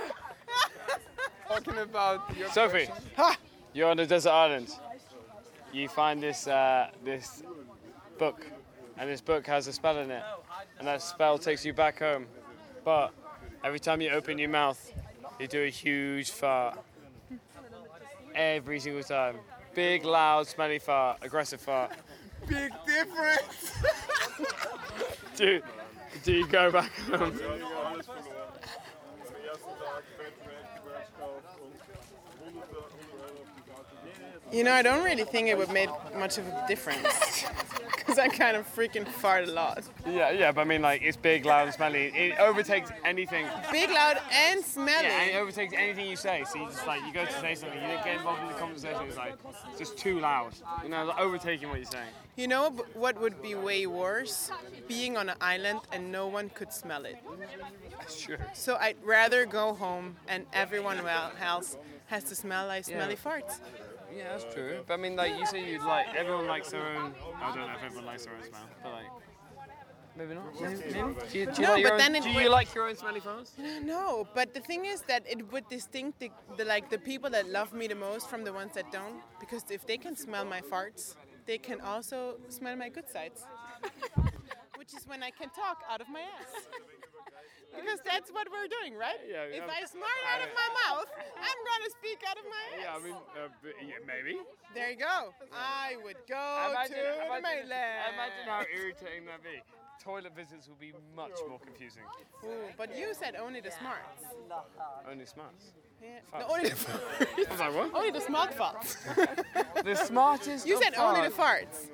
Talking 1.48 1.78
about 1.78 2.38
your 2.38 2.50
Sophie, 2.50 2.88
Ha! 3.18 3.38
you're 3.74 3.90
on 3.90 4.00
a 4.00 4.06
desert 4.06 4.32
island. 4.32 4.70
You 5.72 5.88
find 5.88 6.22
this 6.22 6.48
uh, 6.48 6.90
this 7.04 7.44
book, 8.18 8.46
and 8.98 9.10
this 9.10 9.22
book 9.22 9.46
has 9.48 9.68
a 9.68 9.74
spell 9.74 9.98
in 9.98 10.12
it, 10.12 10.24
and 10.80 10.88
that 10.88 11.02
spell 11.02 11.38
takes 11.38 11.66
you 11.66 11.74
back 11.74 12.00
home. 12.00 12.28
But 12.86 13.12
every 13.64 13.80
time 13.80 14.02
you 14.02 14.10
open 14.12 14.38
your 14.38 14.50
mouth, 14.50 14.94
you 15.40 15.48
do 15.48 15.64
a 15.64 15.70
huge 15.70 16.32
fart. 16.32 16.80
Every 18.36 18.80
single 18.80 19.04
time, 19.04 19.36
big, 19.76 20.06
loud, 20.06 20.48
smelly 20.48 20.80
fart, 20.80 21.20
aggressive 21.22 21.62
fart. 21.62 21.92
Big 22.48 22.72
difference. 22.86 23.84
Do 25.36 25.62
do 26.24 26.32
you 26.32 26.48
go 26.48 26.72
back 26.72 26.92
home? 27.10 27.40
You 34.52 34.64
know, 34.64 34.72
I 34.72 34.82
don't 34.82 35.04
really 35.04 35.24
think 35.24 35.48
it 35.48 35.58
would 35.58 35.72
make 35.72 35.90
much 36.18 36.38
of 36.38 36.46
a 36.48 36.66
difference. 36.68 37.46
Because 38.06 38.20
I 38.20 38.28
kind 38.28 38.58
of 38.58 38.68
freaking 38.76 39.08
fart 39.08 39.48
a 39.48 39.52
lot. 39.54 39.82
Yeah, 40.06 40.30
yeah, 40.32 40.52
but 40.52 40.62
I 40.62 40.64
mean, 40.66 40.82
like, 40.82 41.02
it's 41.04 41.16
big, 41.16 41.46
loud, 41.46 41.68
and 41.68 41.74
smelly. 41.74 42.08
It 42.14 42.38
overtakes 42.38 42.92
anything. 43.06 43.48
Big, 43.72 43.90
loud, 43.90 44.20
and 44.30 44.62
smelly. 44.62 45.08
Yeah, 45.08 45.22
and 45.22 45.32
it 45.32 45.36
overtakes 45.36 45.74
anything 45.74 46.08
you 46.10 46.18
say. 46.18 46.44
So 46.52 46.60
you 46.60 46.66
just 46.68 46.86
like 46.86 47.02
you 47.06 47.14
go 47.14 47.24
to 47.24 47.32
say 47.40 47.56
something, 47.56 47.82
you 47.82 47.88
get 48.04 48.18
involved 48.18 48.42
in 48.42 48.50
the 48.50 48.56
conversation. 48.56 49.06
It's 49.08 49.16
like 49.16 49.36
it's 49.70 49.80
just 49.80 49.98
too 49.98 50.20
loud. 50.20 50.52
You 50.84 50.90
know, 50.90 51.06
like 51.06 51.18
overtaking 51.18 51.70
what 51.70 51.78
you're 51.78 51.86
saying. 51.86 52.10
You 52.36 52.50
know 52.50 52.72
what 52.94 53.22
would 53.22 53.42
be 53.42 53.56
way 53.56 53.88
worse? 53.88 54.52
Being 54.86 55.16
on 55.16 55.30
an 55.30 55.38
island 55.40 55.80
and 55.94 56.12
no 56.12 56.28
one 56.28 56.50
could 56.50 56.74
smell 56.74 57.06
it. 57.06 57.16
Sure. 58.10 58.38
So 58.54 58.76
I'd 58.76 58.98
rather 59.02 59.46
go 59.46 59.74
home 59.74 60.18
and 60.28 60.46
everyone 60.52 61.00
else 61.40 61.78
has 62.08 62.26
to 62.26 62.36
smell 62.36 62.68
like 62.68 62.86
Yeah. 62.88 62.96
smelly 62.98 63.16
farts. 63.16 63.60
Yeah, 64.16 64.38
that's 64.38 64.54
true. 64.54 64.84
But 64.88 64.94
I 64.94 64.98
mean, 64.98 65.16
like 65.16 65.38
you 65.40 65.46
say, 65.46 65.70
you 65.72 65.80
like 65.80 66.08
everyone 66.16 66.48
likes 66.48 66.72
their 66.72 66.86
own. 66.86 67.14
I 67.42 67.56
don't 67.56 67.68
know 67.68 67.74
if 67.76 67.84
everyone 67.84 68.06
likes 68.06 68.26
their 68.26 68.36
own 68.36 68.44
smell, 68.44 68.68
but 68.84 68.92
like 68.92 69.06
maybe 70.16 70.36
not. 70.36 70.62
Maybe. 70.62 70.76
maybe. 70.94 70.94
Do 71.32 71.40
you, 71.40 71.46
do 71.46 71.62
you 71.62 71.68
No, 71.68 71.74
like 71.74 71.82
your 71.82 71.90
but 71.90 71.94
own, 71.94 71.98
then 71.98 72.16
it 72.16 72.24
do 72.24 72.30
you 72.30 72.50
like 72.50 72.74
your 72.76 72.88
own 72.90 72.96
smelly 72.96 73.20
farts? 73.20 73.52
No, 73.84 74.28
but 74.34 74.54
the 74.54 74.60
thing 74.60 74.86
is 74.86 75.02
that 75.04 75.24
it 75.30 75.52
would 75.52 75.68
distinct 75.70 76.20
the, 76.20 76.30
the 76.58 76.66
like 76.66 76.90
the 76.90 77.00
people 77.00 77.30
that 77.32 77.50
love 77.50 77.74
me 77.74 77.88
the 77.88 77.96
most 77.96 78.30
from 78.30 78.44
the 78.44 78.54
ones 78.54 78.74
that 78.76 78.92
don't. 78.92 79.22
Because 79.40 79.64
if 79.70 79.86
they 79.88 79.98
can 79.98 80.16
smell 80.16 80.46
my 80.46 80.62
farts, 80.62 81.16
they 81.46 81.58
can 81.58 81.82
also 81.82 82.36
smell 82.50 82.76
my 82.76 82.90
good 82.90 83.10
sides. 83.10 83.42
Which 84.78 84.94
is 84.94 85.08
when 85.08 85.24
I 85.24 85.32
can 85.32 85.50
talk 85.50 85.82
out 85.90 86.02
of 86.02 86.10
my 86.10 86.22
ass. 86.22 86.68
Because 87.76 88.00
that's 88.06 88.30
what 88.32 88.48
we're 88.54 88.70
doing, 88.70 88.94
right? 88.98 89.18
Yeah, 89.26 89.50
if 89.50 89.64
um, 89.66 89.70
I 89.70 89.82
smart 89.90 90.22
out 90.30 90.42
of 90.46 90.52
my 90.54 90.70
mouth, 90.86 91.10
I'm 91.18 91.60
gonna 91.66 91.92
speak 91.92 92.22
out 92.26 92.38
of 92.38 92.46
my 92.46 92.64
ass. 92.78 92.82
Yeah, 92.86 92.96
I 92.96 93.00
mean, 93.02 93.18
uh, 93.34 93.50
yeah, 93.82 94.00
maybe. 94.06 94.38
there 94.74 94.92
you 94.94 94.98
go. 95.02 95.34
I 95.52 95.98
would 96.06 96.22
go 96.30 96.70
imagine, 96.70 97.02
to 97.02 97.26
imagine, 97.26 97.44
mainland. 97.44 98.14
imagine 98.14 98.46
how 98.46 98.64
irritating 98.70 99.26
that'd 99.26 99.44
be. 99.44 99.58
Toilet 100.04 100.36
visits 100.36 100.68
will 100.68 100.76
be 100.76 100.92
much 101.16 101.32
more 101.48 101.60
confusing. 101.60 102.04
Ooh, 102.44 102.50
but 102.78 102.98
you 102.98 103.14
said 103.14 103.36
only 103.36 103.62
the 103.62 103.72
smarts. 103.72 104.24
Only 105.10 105.26
smarts. 105.26 105.72
Yeah. 106.02 106.40
No, 106.40 106.48
only 106.50 106.70
the 106.70 106.76
I 107.48 107.52
was 107.52 107.60
like, 107.60 107.74
what? 107.76 107.94
only 107.96 108.12
the 108.12 108.20
smart 108.22 108.52
farts. 108.58 108.98
The 109.86 109.96
smartest. 109.96 110.68
You 110.68 110.78
of 110.78 110.84
said 110.84 110.96
only 110.96 111.22
the 111.30 111.34
farts. 111.34 111.88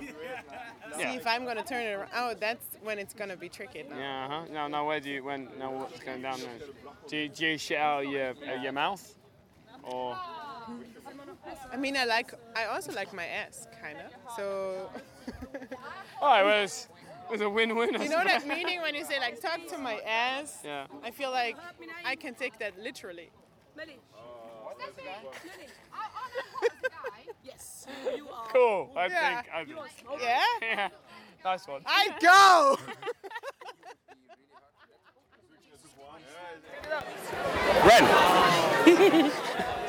farts. 0.00 0.96
See 0.96 1.00
Yeah. 1.02 1.14
if 1.14 1.26
I'm 1.26 1.44
gonna 1.44 1.62
turn 1.64 1.82
it 1.82 1.92
around. 1.92 2.10
Oh, 2.16 2.34
that's 2.38 2.66
when 2.82 2.98
it's 2.98 3.14
gonna 3.14 3.36
be 3.36 3.48
tricky. 3.48 3.84
Now. 3.88 3.96
Yeah. 3.98 4.24
Uh-huh. 4.26 4.44
Now, 4.52 4.68
now, 4.68 4.86
where 4.86 5.00
do 5.00 5.10
you? 5.10 5.22
When? 5.24 5.48
Now, 5.58 5.70
what's 5.72 6.00
going 6.00 6.22
down 6.22 6.40
there? 6.40 6.58
Do 7.08 7.16
you, 7.16 7.28
do 7.28 7.46
you 7.46 7.58
shit 7.58 7.78
out 7.78 8.06
your 8.08 8.30
uh, 8.48 8.62
your 8.62 8.72
mouth, 8.72 9.14
or? 9.84 10.16
I 11.72 11.76
mean, 11.76 11.96
I 11.96 12.04
like. 12.04 12.32
I 12.56 12.64
also 12.66 12.92
like 12.92 13.12
my 13.12 13.26
ass, 13.26 13.66
kind 13.82 13.98
of. 13.98 14.10
So, 14.36 14.90
All 16.20 16.28
right. 16.28 16.42
Well, 16.44 16.64
it's, 16.64 16.88
it's 17.30 17.42
a 17.42 17.48
win-win. 17.48 17.94
You 17.94 18.08
know 18.08 18.24
that 18.24 18.46
meaning 18.46 18.80
when 18.80 18.94
you 18.94 19.04
say 19.04 19.18
like 19.20 19.40
talk 19.40 19.66
to 19.68 19.78
my 19.78 20.00
ass? 20.06 20.60
Yeah. 20.64 20.86
I 21.02 21.10
feel 21.10 21.30
like 21.30 21.56
I 22.04 22.16
can 22.16 22.34
take 22.34 22.58
that 22.58 22.78
literally. 22.78 23.30
Yes, 27.44 27.86
you 28.16 28.28
are. 28.28 28.46
Cool. 28.52 28.90
I 28.96 29.06
Yeah. 29.06 29.42
think. 29.42 29.54
I 29.54 29.64
think. 29.64 30.20
Yeah. 30.22 30.44
Yeah. 30.62 30.88
Nice 31.44 31.68
one. 31.68 31.82
I 31.86 32.08
go. 32.20 32.78
Ren. 37.84 39.30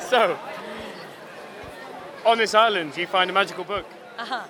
so, 0.00 0.38
on 2.26 2.38
this 2.38 2.54
island, 2.54 2.96
you 2.96 3.06
find 3.06 3.30
a 3.30 3.32
magical 3.32 3.64
book. 3.64 3.86
Uh-huh. 4.18 4.44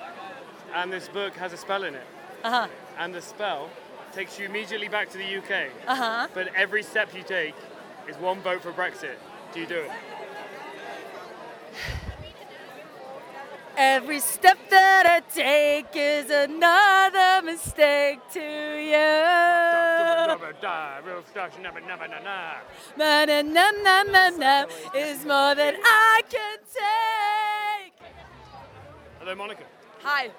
And 0.74 0.92
this 0.92 1.08
book 1.08 1.34
has 1.36 1.52
a 1.52 1.56
spell 1.56 1.84
in 1.84 1.94
it. 1.94 2.06
Uh-huh. 2.44 2.68
And 2.98 3.14
the 3.14 3.22
spell 3.22 3.70
takes 4.12 4.38
you 4.38 4.46
immediately 4.46 4.88
back 4.88 5.10
to 5.10 5.18
the 5.18 5.36
UK. 5.36 5.70
Uh-huh. 5.86 6.28
But 6.32 6.54
every 6.54 6.82
step 6.82 7.14
you 7.14 7.22
take 7.22 7.54
is 8.08 8.16
one 8.16 8.40
vote 8.40 8.62
for 8.62 8.72
Brexit. 8.72 9.16
Do 9.52 9.60
you 9.60 9.66
do 9.66 9.76
it? 9.76 9.90
Every 13.78 14.20
step 14.20 14.56
that 14.70 15.04
I 15.06 15.20
take 15.34 15.94
is 15.94 16.30
another 16.30 17.42
mistake 17.44 18.20
to 18.32 18.40
you. 18.40 18.96
Is 24.94 25.26
more 25.26 25.54
than 25.54 25.74
I 25.84 26.22
can 26.30 26.58
take. 26.72 27.92
Hello, 29.18 29.34
Monica. 29.34 29.64
Hi. 30.02 30.30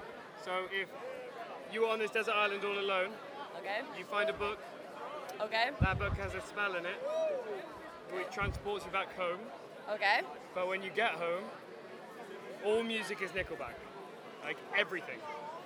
So, 0.43 0.51
if 0.71 0.87
you 1.71 1.81
were 1.81 1.87
on 1.87 1.99
this 1.99 2.11
desert 2.11 2.33
island 2.35 2.63
all 2.63 2.77
alone, 2.79 3.09
Okay. 3.59 3.81
you 3.97 4.05
find 4.05 4.29
a 4.29 4.33
book, 4.33 4.59
Okay. 5.41 5.69
that 5.81 5.99
book 5.99 6.13
has 6.17 6.33
a 6.35 6.41
spell 6.41 6.75
in 6.75 6.85
it, 6.85 6.97
which 8.11 8.29
transports 8.31 8.85
you 8.85 8.91
back 8.91 9.15
home. 9.17 9.39
Okay. 9.89 10.21
But 10.53 10.67
when 10.67 10.81
you 10.81 10.89
get 10.89 11.11
home, 11.11 11.43
all 12.65 12.83
music 12.83 13.21
is 13.21 13.31
Nickelback. 13.31 13.75
Like 14.43 14.57
everything. 14.75 15.19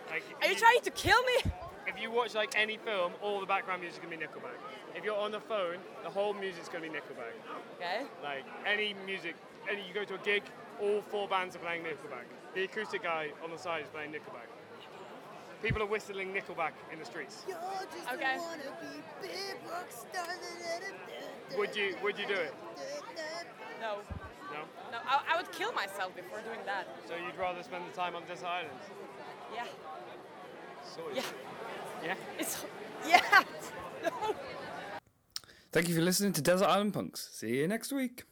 Like 0.09 0.23
Are 0.41 0.47
you 0.47 0.53
you- 0.53 0.59
trying 0.59 0.81
to 0.81 0.91
kill 0.91 1.21
me? 1.23 1.51
If 1.87 1.99
you 1.99 2.11
watch 2.11 2.35
like 2.35 2.55
any 2.57 2.77
film, 2.77 3.13
all 3.21 3.39
the 3.39 3.45
background 3.45 3.81
music 3.81 4.03
is 4.03 4.05
gonna 4.09 4.17
be 4.17 4.23
Nickelback. 4.23 4.57
If 4.95 5.03
you're 5.03 5.17
on 5.17 5.31
the 5.31 5.39
phone, 5.39 5.77
the 6.03 6.09
whole 6.09 6.33
music's 6.33 6.67
gonna 6.69 6.87
be 6.87 6.89
Nickelback. 6.89 7.33
Okay. 7.77 8.05
Like 8.23 8.43
any 8.65 8.93
music, 9.05 9.35
any 9.69 9.81
you 9.87 9.93
go 9.93 10.03
to 10.03 10.15
a 10.15 10.17
gig, 10.19 10.43
all 10.79 11.01
four 11.09 11.27
bands 11.27 11.55
are 11.55 11.59
playing 11.59 11.83
Nickelback. 11.83 12.25
The 12.53 12.63
acoustic 12.63 13.03
guy 13.03 13.31
on 13.43 13.49
the 13.51 13.57
side 13.57 13.83
is 13.83 13.89
playing 13.89 14.11
Nickelback. 14.11 14.47
People 15.61 15.83
are 15.83 15.85
whistling 15.85 16.33
Nickelback 16.33 16.71
in 16.91 16.99
the 16.99 17.05
streets. 17.05 17.45
Okay. 18.13 18.37
Would 21.57 21.75
you 21.75 21.95
Would 22.03 22.17
you 22.17 22.27
do 22.27 22.33
it? 22.33 22.53
No. 23.79 23.97
No. 24.51 24.59
No, 24.91 24.97
I, 25.05 25.33
I 25.33 25.37
would 25.37 25.51
kill 25.51 25.71
myself 25.73 26.15
before 26.15 26.41
doing 26.41 26.59
that. 26.65 26.87
So 27.07 27.15
you'd 27.15 27.37
rather 27.39 27.63
spend 27.63 27.83
the 27.91 27.95
time 27.95 28.15
on 28.15 28.23
desert 28.27 28.47
island? 28.47 28.79
Yeah. 29.53 29.65
Sort 30.83 31.11
of. 31.11 31.17
Yeah. 31.17 31.23
Yeah. 32.03 32.15
It's 32.39 32.65
yeah. 33.07 33.21
Thank 35.71 35.87
you 35.87 35.95
for 35.95 36.01
listening 36.01 36.33
to 36.33 36.41
Desert 36.41 36.65
Island 36.67 36.93
Punks. 36.93 37.29
See 37.31 37.59
you 37.59 37.67
next 37.67 37.93
week. 37.93 38.23